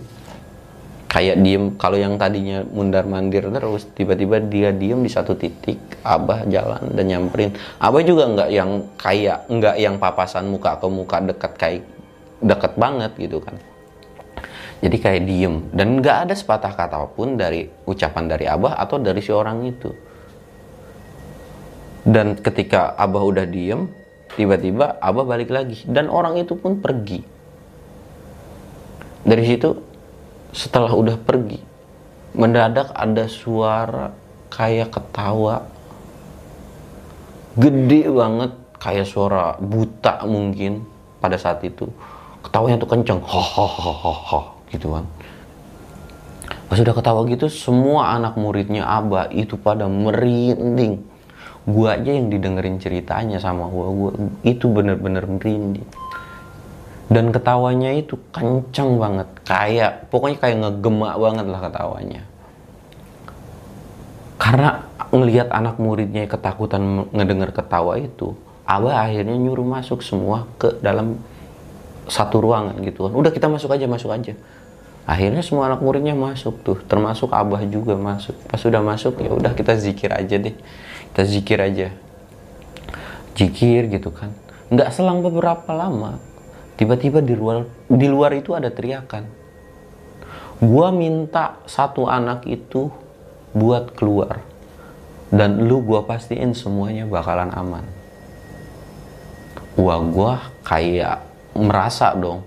Kayak 1.10 1.44
diem 1.44 1.74
kalau 1.76 1.98
yang 1.98 2.14
tadinya 2.14 2.62
mundar 2.62 3.04
mandir 3.04 3.44
terus 3.50 3.90
tiba-tiba 3.90 4.38
dia 4.38 4.70
diem 4.70 5.02
di 5.02 5.10
satu 5.10 5.34
titik 5.34 5.76
abah 6.06 6.46
jalan 6.46 6.94
dan 6.94 7.04
nyamperin. 7.10 7.52
Abah 7.82 8.00
juga 8.06 8.30
nggak 8.30 8.50
yang 8.54 8.70
kayak 8.96 9.50
nggak 9.50 9.76
yang 9.82 9.98
papasan 9.98 10.46
muka 10.48 10.78
ke 10.78 10.86
muka 10.86 11.16
dekat 11.20 11.52
kayak 11.58 11.82
deket 12.38 12.72
banget 12.78 13.12
gitu 13.18 13.42
kan. 13.42 13.58
Jadi 14.78 14.96
kayak 15.02 15.22
diem. 15.26 15.54
Dan 15.74 15.98
nggak 15.98 16.30
ada 16.30 16.34
sepatah 16.38 16.72
kata 16.72 17.10
pun 17.12 17.34
dari 17.34 17.66
ucapan 17.84 18.24
dari 18.30 18.46
abah 18.46 18.78
atau 18.78 19.02
dari 19.02 19.18
si 19.18 19.34
orang 19.34 19.66
itu 19.66 20.11
dan 22.02 22.34
ketika 22.34 22.98
abah 22.98 23.22
udah 23.22 23.46
diem 23.46 23.86
tiba-tiba 24.34 24.98
abah 24.98 25.24
balik 25.26 25.52
lagi. 25.52 25.86
Dan 25.86 26.10
orang 26.10 26.40
itu 26.40 26.58
pun 26.58 26.82
pergi. 26.82 27.22
Dari 29.22 29.44
situ 29.46 29.70
setelah 30.50 30.90
udah 30.92 31.16
pergi 31.16 31.62
mendadak 32.34 32.90
ada 32.92 33.30
suara 33.30 34.10
kayak 34.50 34.90
ketawa. 34.90 35.68
Gede 37.52 38.08
banget 38.08 38.52
kayak 38.80 39.06
suara 39.06 39.54
buta 39.60 40.24
mungkin 40.26 40.82
pada 41.22 41.38
saat 41.38 41.62
itu. 41.62 41.86
Ketawanya 42.42 42.82
tuh 42.82 42.90
kenceng. 42.90 43.20
Hahaha 43.22 44.58
gitu 44.74 44.90
kan. 44.90 45.04
Pas 46.66 46.80
udah 46.80 46.96
ketawa 46.96 47.20
gitu 47.28 47.52
semua 47.52 48.16
anak 48.16 48.40
muridnya 48.40 48.88
Abah 48.88 49.28
itu 49.28 49.60
pada 49.60 49.84
merinding 49.86 51.11
gua 51.68 51.94
aja 51.94 52.10
yang 52.10 52.28
didengerin 52.28 52.82
ceritanya 52.82 53.38
sama 53.38 53.70
gua, 53.70 53.88
gua 53.90 54.10
itu 54.42 54.66
bener-bener 54.66 55.24
merinding. 55.26 55.86
Dan 57.12 57.28
ketawanya 57.28 57.92
itu 57.92 58.16
kenceng 58.32 58.96
banget. 58.96 59.28
Kayak 59.44 60.08
pokoknya 60.08 60.38
kayak 60.40 60.56
ngegemak 60.64 61.14
banget 61.20 61.46
lah 61.46 61.60
ketawanya. 61.60 62.22
Karena 64.40 64.68
ngelihat 65.12 65.52
anak 65.52 65.76
muridnya 65.76 66.24
ketakutan 66.24 67.06
ngedenger 67.12 67.52
ketawa 67.52 68.00
itu 68.00 68.32
Abah 68.62 69.04
akhirnya 69.04 69.36
nyuruh 69.36 69.66
masuk 69.66 70.00
semua 70.00 70.48
ke 70.56 70.80
dalam 70.80 71.20
satu 72.08 72.40
ruangan 72.40 72.80
gitu 72.80 73.06
kan. 73.06 73.12
Udah 73.12 73.30
kita 73.34 73.50
masuk 73.50 73.74
aja 73.76 73.84
masuk 73.84 74.08
aja. 74.08 74.32
Akhirnya 75.04 75.42
semua 75.44 75.68
anak 75.68 75.84
muridnya 75.84 76.16
masuk 76.16 76.64
tuh. 76.64 76.78
Termasuk 76.86 77.28
Abah 77.34 77.60
juga 77.68 77.92
masuk. 77.98 78.32
Pas 78.48 78.56
sudah 78.56 78.80
masuk 78.80 79.20
ya 79.20 79.30
udah 79.34 79.52
kita 79.52 79.76
zikir 79.76 80.14
aja 80.14 80.40
deh 80.40 80.56
kita 81.12 81.22
zikir 81.28 81.58
aja 81.60 81.88
zikir 83.36 83.92
gitu 83.92 84.08
kan 84.10 84.32
nggak 84.72 84.90
selang 84.90 85.20
beberapa 85.20 85.70
lama 85.70 86.32
Tiba-tiba 86.82 87.20
di 87.20 87.38
luar 87.38 87.68
di 87.86 88.10
luar 88.10 88.34
itu 88.34 88.56
ada 88.56 88.66
teriakan. 88.66 89.22
Gua 90.58 90.90
minta 90.90 91.62
satu 91.62 92.10
anak 92.10 92.42
itu 92.48 92.88
buat 93.54 93.92
keluar. 93.94 94.42
Dan 95.30 95.70
lu 95.70 95.78
gua 95.84 96.02
pastiin 96.02 96.58
semuanya 96.58 97.06
bakalan 97.06 97.54
aman. 97.54 97.86
Wah, 99.78 100.02
gua 100.02 100.32
kayak 100.66 101.22
merasa 101.56 102.18
dong. 102.18 102.42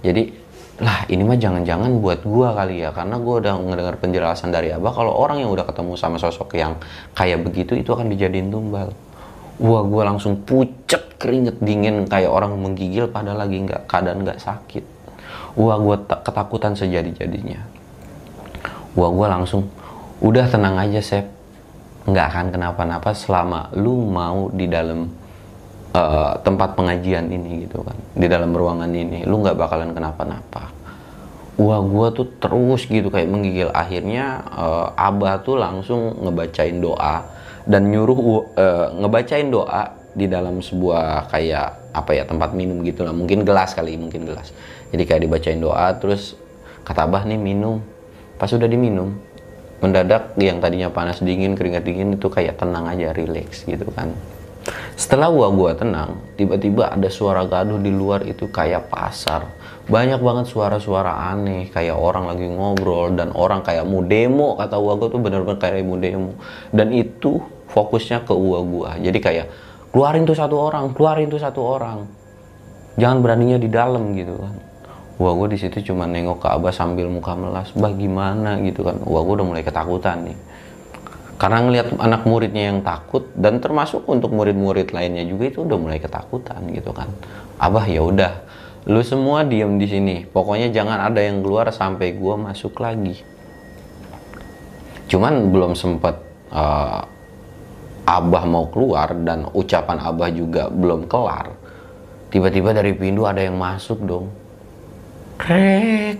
Jadi, 0.00 0.32
lah 0.76 1.08
ini 1.08 1.24
mah 1.24 1.40
jangan-jangan 1.40 1.88
buat 2.04 2.20
gua 2.20 2.52
kali 2.52 2.84
ya 2.84 2.92
karena 2.92 3.16
gua 3.16 3.40
udah 3.40 3.56
ngedengar 3.56 3.96
penjelasan 3.96 4.52
dari 4.52 4.68
Abah 4.76 4.92
kalau 4.92 5.16
orang 5.16 5.40
yang 5.40 5.48
udah 5.48 5.64
ketemu 5.64 5.96
sama 5.96 6.20
sosok 6.20 6.52
yang 6.52 6.76
kayak 7.16 7.40
begitu 7.40 7.72
itu 7.80 7.96
akan 7.96 8.12
dijadiin 8.12 8.52
tumbal. 8.52 8.92
Wah, 9.56 9.80
gue 9.88 10.02
langsung 10.04 10.44
pucet 10.44 11.16
keringet 11.16 11.56
dingin 11.64 12.04
kayak 12.04 12.28
orang 12.28 12.60
menggigil 12.60 13.08
padahal 13.08 13.40
lagi 13.40 13.64
nggak 13.64 13.88
keadaan 13.88 14.20
nggak 14.20 14.36
sakit. 14.36 14.84
Wah, 15.56 15.80
gue 15.80 15.96
ketakutan 16.20 16.76
sejadi-jadinya. 16.76 17.64
Wah, 18.92 19.08
gue 19.08 19.26
langsung 19.32 19.72
udah 20.20 20.44
tenang 20.52 20.76
aja, 20.76 21.00
Sep. 21.00 21.24
Nggak 22.04 22.26
akan 22.36 22.46
kenapa-napa 22.52 23.16
selama 23.16 23.72
lu 23.72 24.04
mau 24.12 24.52
di 24.52 24.68
dalam 24.68 25.08
uh, 25.96 26.36
tempat 26.44 26.76
pengajian 26.76 27.32
ini 27.32 27.64
gitu 27.64 27.80
kan, 27.80 27.96
di 28.12 28.28
dalam 28.28 28.52
ruangan 28.52 28.92
ini, 28.92 29.24
lu 29.24 29.40
nggak 29.40 29.56
bakalan 29.56 29.96
kenapa-napa. 29.96 30.76
Wah, 31.56 31.80
gue 31.80 32.08
tuh 32.12 32.28
terus 32.36 32.84
gitu 32.84 33.08
kayak 33.08 33.32
menggigil. 33.32 33.72
Akhirnya 33.72 34.44
uh, 34.52 34.92
Abah 34.92 35.40
tuh 35.40 35.56
langsung 35.56 36.20
ngebacain 36.20 36.76
doa 36.76 37.24
dan 37.64 37.88
nyuruh 37.88 38.52
uh, 38.52 38.92
ngebacain 39.00 39.48
doa 39.48 39.96
di 40.12 40.28
dalam 40.28 40.60
sebuah 40.60 41.32
kayak 41.32 41.96
apa 41.96 42.12
ya 42.12 42.28
tempat 42.28 42.52
minum 42.52 42.84
gitu 42.84 43.08
lah. 43.08 43.16
Mungkin 43.16 43.48
gelas 43.48 43.72
kali 43.72 43.96
mungkin 43.96 44.28
gelas. 44.28 44.52
Jadi 44.92 45.02
kayak 45.08 45.24
dibacain 45.24 45.56
doa 45.56 45.96
terus 45.96 46.36
kata 46.84 47.08
abah 47.08 47.24
nih 47.24 47.40
minum. 47.40 47.80
Pas 48.36 48.52
udah 48.52 48.68
diminum 48.68 49.16
mendadak 49.80 50.36
yang 50.40 50.60
tadinya 50.60 50.88
panas 50.88 51.20
dingin 51.20 51.52
keringat 51.56 51.84
dingin 51.84 52.16
itu 52.16 52.28
kayak 52.32 52.56
tenang 52.56 52.88
aja 52.88 53.12
relax 53.12 53.68
gitu 53.68 53.84
kan 53.92 54.12
setelah 54.98 55.30
gua 55.30 55.48
gua 55.52 55.70
tenang 55.76 56.18
tiba-tiba 56.34 56.90
ada 56.92 57.08
suara 57.10 57.46
gaduh 57.46 57.78
di 57.78 57.92
luar 57.92 58.26
itu 58.26 58.50
kayak 58.50 58.90
pasar. 58.90 59.46
Banyak 59.86 60.18
banget 60.18 60.50
suara-suara 60.50 61.30
aneh 61.30 61.70
kayak 61.70 61.94
orang 61.94 62.26
lagi 62.26 62.50
ngobrol 62.50 63.14
dan 63.14 63.30
orang 63.34 63.62
kayak 63.62 63.86
mau 63.86 64.02
demo. 64.02 64.58
Kata 64.58 64.74
gua 64.78 64.98
gua 64.98 65.08
tuh 65.08 65.22
bener-bener 65.22 65.58
kayak 65.62 65.86
mau 65.86 65.94
demo. 65.94 66.34
Dan 66.74 66.90
itu 66.90 67.38
fokusnya 67.70 68.26
ke 68.26 68.34
gua 68.34 68.60
gua. 68.66 68.90
Jadi 68.98 69.18
kayak 69.22 69.46
keluarin 69.94 70.26
tuh 70.26 70.34
satu 70.34 70.58
orang 70.58 70.90
keluarin 70.90 71.30
tuh 71.30 71.38
satu 71.38 71.60
orang. 71.62 72.04
Jangan 72.96 73.20
beraninya 73.20 73.60
di 73.60 73.68
dalam 73.68 74.16
gitu 74.16 74.34
kan. 74.40 74.54
Wah 75.16 75.32
gue 75.32 75.56
di 75.56 75.58
situ 75.60 75.80
cuma 75.92 76.04
nengok 76.04 76.44
ke 76.44 76.48
abah 76.52 76.72
sambil 76.76 77.08
muka 77.08 77.32
melas, 77.32 77.72
bah 77.72 77.88
gimana? 77.88 78.60
gitu 78.60 78.84
kan. 78.84 79.00
Wah 79.00 79.24
gue 79.24 79.34
udah 79.40 79.48
mulai 79.48 79.64
ketakutan 79.64 80.28
nih. 80.28 80.36
Karena 81.36 81.60
ngelihat 81.60 82.00
anak 82.00 82.24
muridnya 82.24 82.72
yang 82.72 82.80
takut 82.80 83.28
dan 83.36 83.60
termasuk 83.60 84.08
untuk 84.08 84.32
murid-murid 84.32 84.96
lainnya 84.96 85.20
juga 85.28 85.52
itu 85.52 85.68
udah 85.68 85.76
mulai 85.76 86.00
ketakutan 86.00 86.64
gitu 86.72 86.96
kan. 86.96 87.12
Abah 87.60 87.84
ya 87.84 88.00
udah, 88.00 88.32
lu 88.88 89.04
semua 89.04 89.44
diem 89.44 89.76
di 89.76 89.84
sini. 89.84 90.16
Pokoknya 90.24 90.72
jangan 90.72 90.96
ada 91.12 91.20
yang 91.20 91.44
keluar 91.44 91.68
sampai 91.68 92.16
gue 92.16 92.34
masuk 92.40 92.80
lagi. 92.80 93.20
Cuman 95.12 95.52
belum 95.52 95.76
sempet 95.76 96.16
uh, 96.56 97.04
Abah 98.06 98.44
mau 98.46 98.70
keluar 98.70 99.12
dan 99.26 99.50
ucapan 99.50 99.98
Abah 99.98 100.30
juga 100.30 100.70
belum 100.72 101.04
kelar. 101.04 101.52
Tiba-tiba 102.32 102.70
dari 102.72 102.94
pintu 102.94 103.28
ada 103.28 103.44
yang 103.44 103.58
masuk 103.58 103.98
dong. 104.06 104.32
Krek. 105.36 106.16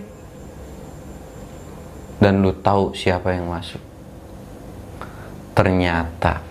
Dan 2.19 2.43
lu 2.43 2.51
tahu 2.59 2.91
siapa 2.91 3.33
yang 3.33 3.47
masuk? 3.47 3.86
Ternyata 5.57 6.45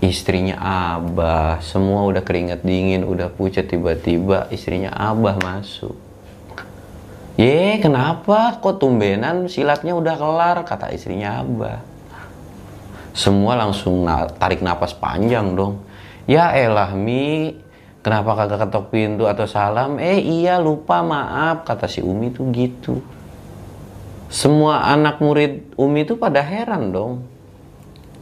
istrinya 0.00 0.56
Abah, 0.96 1.60
semua 1.60 2.08
udah 2.08 2.24
keringat 2.24 2.64
dingin, 2.64 3.04
udah 3.04 3.28
pucat 3.28 3.68
tiba-tiba 3.68 4.48
istrinya 4.48 4.96
Abah 4.96 5.36
masuk. 5.36 5.92
Ye, 7.36 7.76
kenapa? 7.84 8.56
Kok 8.64 8.80
tumbenan 8.80 9.44
silatnya 9.52 9.92
udah 9.92 10.16
kelar? 10.16 10.56
Kata 10.64 10.88
istrinya 10.88 11.44
Abah 11.44 11.96
semua 13.16 13.56
langsung 13.56 14.04
na 14.04 14.28
tarik 14.28 14.60
napas 14.60 14.92
panjang 14.92 15.56
dong 15.56 15.80
ya 16.28 16.52
elah 16.52 16.92
Mi 16.92 17.56
kenapa 18.04 18.36
kagak 18.36 18.68
ketok 18.68 18.92
pintu 18.92 19.24
atau 19.24 19.48
salam 19.48 19.96
eh 19.96 20.20
iya 20.20 20.60
lupa 20.60 21.00
maaf 21.00 21.64
kata 21.64 21.88
si 21.88 22.04
Umi 22.04 22.28
tuh 22.28 22.52
gitu 22.52 23.00
semua 24.28 24.84
anak 24.84 25.16
murid 25.24 25.72
Umi 25.80 26.04
tuh 26.04 26.20
pada 26.20 26.44
heran 26.44 26.92
dong 26.92 27.24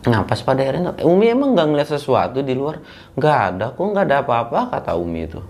Ngapas 0.05 0.45
pada 0.45 0.61
heran 0.61 0.93
Umi 1.01 1.33
emang 1.33 1.57
nggak 1.57 1.67
ngeliat 1.73 1.89
sesuatu 1.89 2.45
di 2.45 2.53
luar 2.53 2.85
nggak 3.17 3.37
ada 3.49 3.67
kok 3.73 3.85
nggak 3.85 4.05
ada 4.05 4.17
apa-apa 4.21 4.61
kata 4.69 4.93
Umi 5.01 5.25
itu 5.25 5.41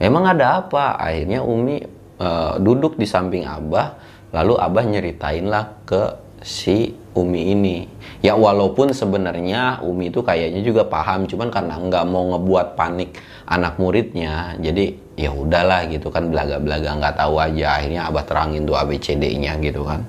emang 0.00 0.24
ada 0.24 0.64
apa 0.64 0.96
akhirnya 0.96 1.44
Umi 1.44 1.84
uh, 2.16 2.56
duduk 2.56 2.96
di 2.96 3.04
samping 3.04 3.44
Abah 3.44 4.00
lalu 4.32 4.56
Abah 4.56 4.84
nyeritain 4.88 5.44
lah 5.44 5.76
ke 5.84 6.28
si 6.42 6.94
Umi 7.18 7.50
ini. 7.50 7.76
Ya 8.22 8.34
walaupun 8.34 8.94
sebenarnya 8.94 9.82
Umi 9.82 10.10
itu 10.10 10.22
kayaknya 10.22 10.62
juga 10.62 10.86
paham, 10.86 11.26
cuman 11.26 11.50
karena 11.50 11.74
nggak 11.78 12.04
mau 12.06 12.34
ngebuat 12.34 12.78
panik 12.78 13.18
anak 13.46 13.78
muridnya, 13.78 14.54
jadi 14.58 14.94
ya 15.18 15.30
udahlah 15.34 15.86
gitu 15.90 16.10
kan 16.14 16.30
belaga-belaga 16.30 16.94
nggak 16.98 17.14
tahu 17.18 17.34
aja. 17.42 17.78
Akhirnya 17.78 18.06
abah 18.06 18.24
terangin 18.26 18.62
tuh 18.66 18.78
ABCD-nya 18.78 19.58
gitu 19.62 19.82
kan. 19.86 20.02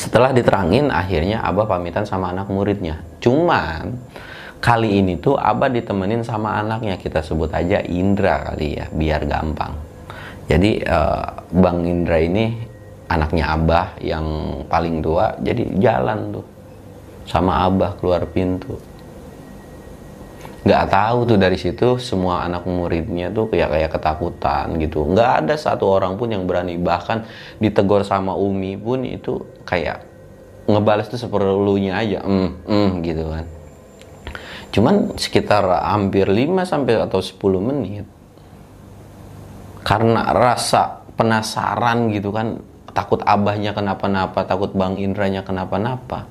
Setelah 0.00 0.32
diterangin, 0.32 0.88
akhirnya 0.88 1.44
abah 1.44 1.68
pamitan 1.68 2.08
sama 2.08 2.32
anak 2.32 2.48
muridnya. 2.48 3.04
Cuman 3.20 4.00
kali 4.64 5.04
ini 5.04 5.20
tuh 5.20 5.36
abah 5.36 5.68
ditemenin 5.68 6.24
sama 6.24 6.56
anaknya 6.56 6.96
kita 6.96 7.20
sebut 7.20 7.52
aja 7.52 7.84
Indra 7.84 8.48
kali 8.48 8.80
ya, 8.80 8.88
biar 8.88 9.28
gampang. 9.28 9.76
Jadi 10.48 10.80
uh, 10.88 11.44
Bang 11.52 11.84
Indra 11.84 12.16
ini 12.16 12.70
anaknya 13.10 13.44
abah 13.52 13.98
yang 13.98 14.26
paling 14.70 15.02
tua 15.02 15.34
jadi 15.42 15.66
jalan 15.82 16.38
tuh 16.38 16.46
sama 17.26 17.66
abah 17.66 17.98
keluar 17.98 18.22
pintu 18.30 18.78
nggak 20.60 20.84
tahu 20.92 21.18
tuh 21.24 21.38
dari 21.40 21.56
situ 21.56 21.96
semua 21.96 22.44
anak 22.44 22.68
muridnya 22.68 23.32
tuh 23.32 23.48
kayak 23.48 23.68
kayak 23.72 23.90
ketakutan 23.96 24.76
gitu. 24.76 25.08
Nggak 25.08 25.30
ada 25.44 25.54
satu 25.56 25.88
orang 25.88 26.20
pun 26.20 26.28
yang 26.28 26.44
berani. 26.44 26.76
Bahkan 26.76 27.24
ditegur 27.62 28.04
sama 28.04 28.36
Umi 28.36 28.76
pun 28.76 29.02
itu 29.08 29.40
kayak 29.64 30.04
ngebales 30.68 31.08
tuh 31.08 31.16
seperlunya 31.16 31.96
aja 31.96 32.20
mm, 32.22 32.50
mm, 32.68 32.90
gitu 33.02 33.24
kan. 33.26 33.44
Cuman 34.70 34.94
sekitar 35.18 35.66
hampir 35.66 36.28
5 36.28 36.62
sampai 36.62 37.00
atau 37.00 37.18
10 37.18 37.40
menit 37.58 38.06
karena 39.80 40.30
rasa 40.36 41.02
penasaran 41.16 42.12
gitu 42.12 42.30
kan 42.30 42.60
takut 42.92 43.22
abahnya 43.24 43.72
kenapa-napa 43.72 44.44
takut 44.44 44.72
Bang 44.76 45.00
Indranya 45.00 45.40
kenapa-napa 45.40 46.28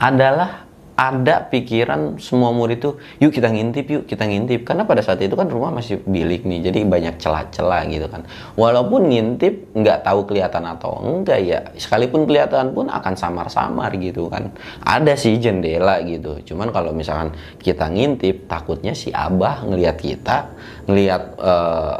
adalah 0.00 0.64
ada 1.00 1.48
pikiran 1.48 2.20
semua 2.20 2.52
murid 2.52 2.76
itu 2.76 3.00
yuk 3.24 3.32
kita 3.32 3.48
ngintip 3.48 3.88
yuk 3.88 4.04
kita 4.04 4.28
ngintip. 4.28 4.68
Karena 4.68 4.84
pada 4.84 5.00
saat 5.00 5.24
itu 5.24 5.32
kan 5.32 5.48
rumah 5.48 5.72
masih 5.72 6.04
bilik 6.04 6.44
nih 6.44 6.68
jadi 6.68 6.84
banyak 6.84 7.16
celah-celah 7.16 7.88
gitu 7.88 8.04
kan. 8.12 8.28
Walaupun 8.60 9.08
ngintip 9.08 9.72
nggak 9.72 10.04
tahu 10.04 10.28
kelihatan 10.28 10.68
atau 10.68 11.00
enggak 11.00 11.40
ya 11.40 11.58
sekalipun 11.80 12.28
kelihatan 12.28 12.76
pun 12.76 12.92
akan 12.92 13.16
samar-samar 13.16 13.96
gitu 13.96 14.28
kan. 14.28 14.52
Ada 14.84 15.16
sih 15.16 15.40
jendela 15.40 16.04
gitu. 16.04 16.36
Cuman 16.52 16.68
kalau 16.68 16.92
misalkan 16.92 17.32
kita 17.56 17.88
ngintip 17.88 18.44
takutnya 18.44 18.92
si 18.92 19.08
abah 19.08 19.64
ngelihat 19.64 19.96
kita 19.96 20.52
ngelihat 20.84 21.22
uh, 21.40 21.96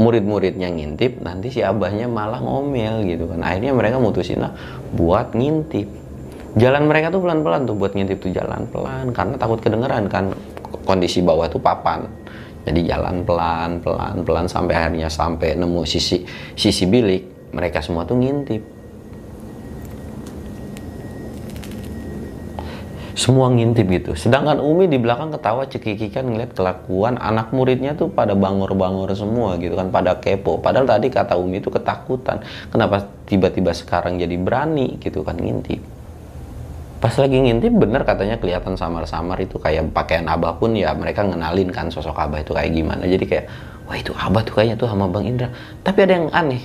murid-muridnya 0.00 0.72
ngintip 0.72 1.20
nanti 1.20 1.52
si 1.52 1.60
abahnya 1.60 2.08
malah 2.08 2.40
ngomel 2.40 3.04
gitu 3.04 3.28
kan. 3.28 3.44
Akhirnya 3.44 3.76
mereka 3.76 4.00
mutusin 4.00 4.40
lah 4.40 4.56
buat 4.96 5.36
ngintip 5.36 6.07
jalan 6.56 6.88
mereka 6.88 7.12
tuh 7.12 7.20
pelan-pelan 7.20 7.68
tuh 7.68 7.76
buat 7.76 7.92
ngintip 7.92 8.24
tuh 8.24 8.32
jalan 8.32 8.64
pelan 8.72 9.12
karena 9.12 9.34
takut 9.36 9.60
kedengeran 9.60 10.08
kan 10.08 10.32
kondisi 10.88 11.20
bawah 11.20 11.50
tuh 11.50 11.60
papan. 11.60 12.08
Jadi 12.64 12.88
jalan 12.88 13.24
pelan 13.24 13.80
pelan 13.84 14.24
pelan 14.24 14.46
sampai 14.48 14.74
akhirnya 14.76 15.08
sampai 15.12 15.56
nemu 15.56 15.84
sisi 15.84 16.24
sisi 16.56 16.84
bilik 16.88 17.52
mereka 17.52 17.84
semua 17.84 18.08
tuh 18.08 18.16
ngintip. 18.16 18.62
Semua 23.18 23.50
ngintip 23.50 23.82
gitu. 23.90 24.12
Sedangkan 24.14 24.62
Umi 24.62 24.86
di 24.86 24.94
belakang 24.94 25.34
ketawa 25.34 25.66
cekikikan 25.66 26.22
ngeliat 26.22 26.54
kelakuan 26.54 27.18
anak 27.18 27.50
muridnya 27.50 27.98
tuh 27.98 28.06
pada 28.06 28.38
bangor-bangor 28.38 29.10
semua 29.18 29.58
gitu 29.58 29.74
kan 29.74 29.90
pada 29.90 30.22
kepo. 30.22 30.62
Padahal 30.62 30.86
tadi 30.86 31.10
kata 31.10 31.34
Umi 31.34 31.58
itu 31.58 31.66
ketakutan. 31.66 32.46
Kenapa 32.70 33.10
tiba-tiba 33.26 33.74
sekarang 33.74 34.22
jadi 34.22 34.38
berani 34.38 35.02
gitu 35.02 35.26
kan 35.26 35.34
ngintip 35.34 35.97
pas 36.98 37.14
lagi 37.14 37.38
ngintip 37.38 37.70
bener 37.78 38.02
katanya 38.02 38.36
kelihatan 38.42 38.74
samar-samar 38.74 39.38
itu. 39.38 39.56
Kayak 39.58 39.94
pakaian 39.94 40.26
abah 40.26 40.58
pun 40.58 40.74
ya 40.74 40.92
mereka 40.94 41.22
ngenalin 41.22 41.70
kan 41.70 41.86
sosok 41.90 42.18
abah 42.18 42.42
itu 42.42 42.52
kayak 42.54 42.74
gimana. 42.74 43.06
Jadi 43.06 43.24
kayak 43.24 43.46
wah 43.86 43.96
itu 43.96 44.12
abah 44.14 44.42
tuh 44.42 44.54
kayaknya 44.58 44.76
tuh 44.76 44.90
sama 44.90 45.06
bang 45.06 45.24
Indra. 45.30 45.48
Tapi 45.82 45.98
ada 46.04 46.12
yang 46.18 46.28
aneh 46.34 46.62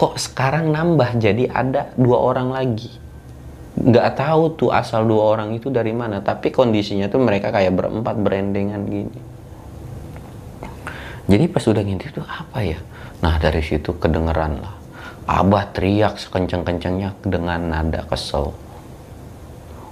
kok 0.00 0.16
sekarang 0.16 0.72
nambah 0.72 1.20
jadi 1.20 1.44
ada 1.52 1.92
dua 2.00 2.18
orang 2.32 2.48
lagi? 2.56 2.88
Nggak 3.76 4.08
tahu 4.16 4.42
tuh 4.56 4.70
asal 4.72 5.04
dua 5.04 5.36
orang 5.36 5.52
itu 5.52 5.68
dari 5.68 5.92
mana 5.92 6.24
tapi 6.24 6.48
kondisinya 6.48 7.12
tuh 7.12 7.20
mereka 7.20 7.52
kayak 7.52 7.76
berempat 7.76 8.16
berendengan 8.16 8.82
gini. 8.88 9.20
Jadi 11.30 11.44
pas 11.46 11.62
udah 11.62 11.82
ngintip 11.84 12.16
tuh 12.16 12.26
apa 12.26 12.58
ya? 12.64 12.80
Nah 13.20 13.36
dari 13.36 13.60
situ 13.60 13.92
kedengeran 14.00 14.58
lah. 14.58 14.74
Abah 15.30 15.70
teriak 15.70 16.18
sekencang-kencangnya 16.18 17.14
dengan 17.22 17.70
nada 17.70 18.02
kesel 18.08 18.50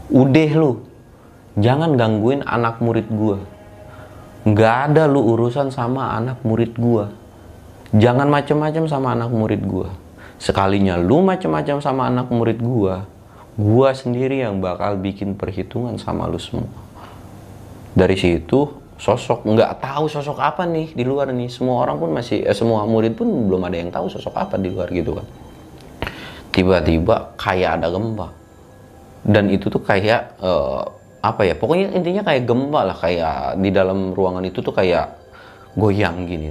Udah 0.09 0.51
lu, 0.57 0.89
jangan 1.61 1.93
gangguin 2.01 2.41
anak 2.49 2.81
murid 2.81 3.13
gua. 3.13 3.45
Nggak 4.49 4.77
ada 4.89 5.05
lu 5.05 5.21
urusan 5.37 5.69
sama 5.69 6.17
anak 6.17 6.41
murid 6.41 6.73
gua. 6.81 7.13
Jangan 7.93 8.29
macem-macem 8.33 8.89
sama 8.89 9.13
anak 9.13 9.29
murid 9.29 9.61
gua. 9.69 9.93
Sekalinya 10.41 10.97
lu 10.97 11.21
macem-macem 11.21 11.85
sama 11.85 12.09
anak 12.09 12.33
murid 12.33 12.57
gua, 12.57 13.05
gua 13.61 13.93
sendiri 13.93 14.41
yang 14.41 14.65
bakal 14.65 14.97
bikin 14.97 15.37
perhitungan 15.37 16.01
sama 16.01 16.25
lu 16.25 16.41
semua. 16.41 16.73
Dari 17.93 18.17
situ 18.17 18.89
sosok 18.99 19.47
nggak 19.47 19.79
tahu 19.79 20.11
sosok 20.11 20.43
apa 20.43 20.67
nih 20.67 20.91
di 20.91 21.07
luar 21.07 21.31
nih 21.31 21.47
semua 21.47 21.87
orang 21.87 22.03
pun 22.03 22.11
masih 22.11 22.43
eh, 22.43 22.57
semua 22.57 22.83
murid 22.83 23.15
pun 23.15 23.31
belum 23.47 23.63
ada 23.71 23.79
yang 23.79 23.95
tahu 23.95 24.11
sosok 24.11 24.35
apa 24.35 24.59
di 24.59 24.75
luar 24.75 24.91
gitu 24.91 25.15
kan 25.15 25.27
tiba-tiba 26.51 27.31
kayak 27.39 27.79
ada 27.79 27.95
gempa 27.95 28.38
dan 29.29 29.53
itu 29.53 29.69
tuh 29.69 29.85
kayak 29.85 30.41
uh, 30.41 30.89
apa 31.21 31.45
ya 31.45 31.55
pokoknya 31.55 31.93
intinya 31.93 32.25
kayak 32.25 32.49
gempa 32.49 32.81
lah 32.89 32.97
kayak 32.97 33.61
di 33.61 33.69
dalam 33.69 34.17
ruangan 34.17 34.41
itu 34.49 34.65
tuh 34.65 34.73
kayak 34.73 35.13
goyang 35.77 36.25
gini. 36.25 36.49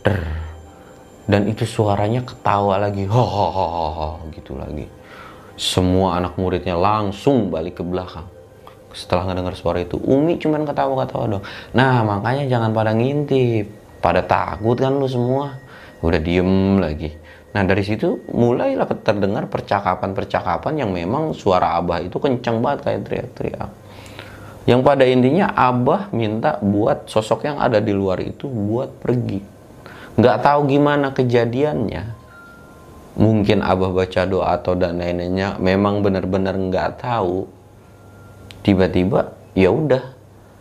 Der. 0.00 0.24
dan 1.28 1.44
itu 1.44 1.68
suaranya 1.68 2.24
ketawa 2.24 2.80
lagi 2.80 3.04
ho 3.04 4.24
gitu 4.32 4.56
lagi. 4.56 4.88
Semua 5.60 6.16
anak 6.16 6.40
muridnya 6.40 6.72
langsung 6.72 7.52
balik 7.52 7.76
ke 7.76 7.84
belakang. 7.84 8.24
Setelah 8.96 9.28
ngedengar 9.28 9.52
suara 9.52 9.84
itu 9.84 10.00
Umi 10.00 10.40
cuman 10.40 10.64
ketawa-ketawa 10.64 11.24
dong 11.28 11.44
nah 11.76 12.00
makanya 12.08 12.48
jangan 12.48 12.72
pada 12.72 12.96
ngintip. 12.96 13.68
Pada 14.00 14.24
takut 14.24 14.80
kan 14.80 14.96
lu 14.96 15.04
semua. 15.04 15.60
Udah 16.00 16.22
diem 16.22 16.80
lagi 16.80 17.27
Nah 17.48 17.62
dari 17.64 17.80
situ 17.80 18.28
mulailah 18.28 18.84
terdengar 19.00 19.48
percakapan-percakapan 19.48 20.84
yang 20.84 20.90
memang 20.92 21.32
suara 21.32 21.80
Abah 21.80 22.04
itu 22.04 22.20
kencang 22.20 22.60
banget 22.60 22.84
kayak 22.84 23.00
teriak-teriak. 23.08 23.70
Yang 24.68 24.80
pada 24.84 25.04
intinya 25.08 25.46
Abah 25.56 26.12
minta 26.12 26.60
buat 26.60 27.08
sosok 27.08 27.48
yang 27.48 27.56
ada 27.56 27.80
di 27.80 27.96
luar 27.96 28.20
itu 28.20 28.44
buat 28.52 29.00
pergi. 29.00 29.40
Nggak 30.20 30.38
tahu 30.44 30.60
gimana 30.68 31.16
kejadiannya. 31.16 32.04
Mungkin 33.16 33.64
Abah 33.64 33.90
baca 33.96 34.22
doa 34.28 34.52
atau 34.52 34.76
dan 34.76 35.00
lainnya 35.00 35.56
memang 35.56 36.04
benar-benar 36.04 36.52
nggak 36.52 37.00
tahu. 37.00 37.48
Tiba-tiba 38.60 39.32
ya 39.56 39.72
udah 39.72 40.04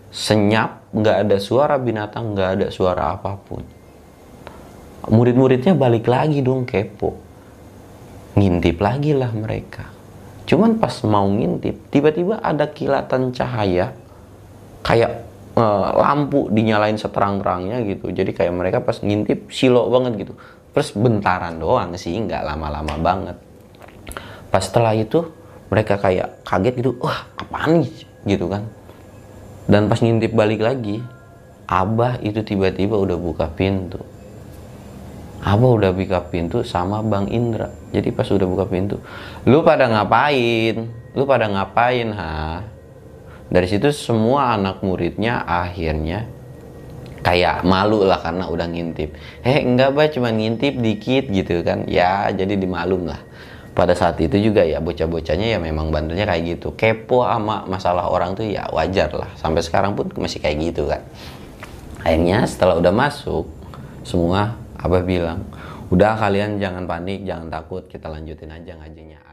senyap, 0.08 0.88
nggak 0.95 1.17
ada 1.28 1.38
suara 1.43 1.76
binatang, 1.76 2.32
nggak 2.32 2.50
ada 2.56 2.67
suara 2.71 3.12
apa 3.12 3.36
pun 3.36 3.77
murid-muridnya 5.08 5.74
balik 5.74 6.08
lagi 6.08 6.43
dong 6.43 6.67
kepo. 6.67 7.15
Ngintip 8.38 8.78
lagi 8.84 9.15
lah 9.15 9.32
mereka. 9.34 9.89
Cuman 10.48 10.80
pas 10.80 10.93
mau 11.04 11.28
ngintip 11.28 11.91
tiba-tiba 11.91 12.39
ada 12.39 12.70
kilatan 12.72 13.36
cahaya 13.36 13.91
kayak 14.86 15.28
e, 15.58 15.63
lampu 15.98 16.48
dinyalain 16.54 16.96
seterang-terangnya 16.96 17.84
gitu. 17.88 18.12
Jadi 18.13 18.32
kayak 18.32 18.54
mereka 18.54 18.78
pas 18.84 19.00
ngintip 19.00 19.52
silo 19.52 19.89
banget 19.89 20.28
gitu. 20.28 20.34
Terus 20.76 20.93
bentaran 20.93 21.58
doang 21.58 21.98
sih 21.98 22.13
nggak 22.13 22.43
lama-lama 22.46 22.96
banget. 23.02 23.38
Pas 24.54 24.63
setelah 24.63 24.93
itu 24.96 25.28
mereka 25.67 26.00
kayak 26.00 26.46
kaget 26.48 26.74
gitu 26.80 26.91
wah 27.04 27.28
apaan 27.36 27.84
nih? 27.84 27.91
gitu 28.28 28.52
kan. 28.52 28.67
Dan 29.67 29.91
pas 29.91 30.00
ngintip 30.00 30.32
balik 30.32 30.63
lagi 30.63 31.04
abah 31.67 32.20
itu 32.24 32.39
tiba-tiba 32.43 32.96
udah 32.96 33.20
buka 33.20 33.52
pintu 33.52 34.00
Abah 35.43 35.71
udah 35.78 35.91
buka 35.93 36.28
pintu 36.34 36.65
sama 36.65 37.06
Bang 37.06 37.30
Indra. 37.30 37.69
Jadi 37.93 38.10
pas 38.12 38.28
udah 38.28 38.47
buka 38.50 38.65
pintu, 38.65 38.97
lu 39.45 39.62
pada 39.62 39.86
ngapain? 39.86 40.89
Lu 41.13 41.23
pada 41.26 41.45
ngapain, 41.50 42.10
ha? 42.13 42.62
Dari 43.47 43.67
situ 43.69 43.89
semua 43.95 44.60
anak 44.60 44.84
muridnya 44.84 45.39
akhirnya 45.47 46.28
kayak 47.23 47.63
malu 47.63 48.04
lah 48.04 48.19
karena 48.19 48.47
udah 48.47 48.67
ngintip. 48.67 49.15
Eh 49.43 49.63
enggak 49.63 49.95
bah 49.95 50.08
cuma 50.12 50.36
ngintip 50.36 50.76
dikit 50.80 51.32
gitu 51.32 51.63
kan. 51.63 51.88
Ya 51.88 52.28
jadi 52.32 52.60
dimalum 52.60 53.08
lah. 53.08 53.23
Pada 53.71 53.93
saat 53.93 54.17
itu 54.19 54.36
juga 54.41 54.65
ya 54.65 54.82
bocah-bocahnya 54.82 55.54
ya 55.54 55.60
memang 55.63 55.95
bandelnya 55.95 56.28
kayak 56.28 56.43
gitu. 56.58 56.76
Kepo 56.76 57.23
sama 57.23 57.63
masalah 57.69 58.12
orang 58.12 58.36
tuh 58.36 58.43
ya 58.43 58.67
wajar 58.73 59.15
lah. 59.15 59.32
Sampai 59.39 59.63
sekarang 59.63 59.95
pun 59.95 60.12
masih 60.19 60.43
kayak 60.43 60.73
gitu 60.73 60.89
kan. 60.91 61.08
Akhirnya 62.04 62.43
setelah 62.50 62.76
udah 62.80 62.91
masuk 62.91 63.47
semua 64.04 64.60
Abah 64.78 65.02
bilang, 65.02 65.42
udah 65.90 66.13
kalian 66.16 66.62
jangan 66.62 66.86
panik, 66.86 67.26
jangan 67.26 67.50
takut, 67.50 67.84
kita 67.90 68.08
lanjutin 68.08 68.54
aja 68.54 68.78
ngajinya. 68.78 69.27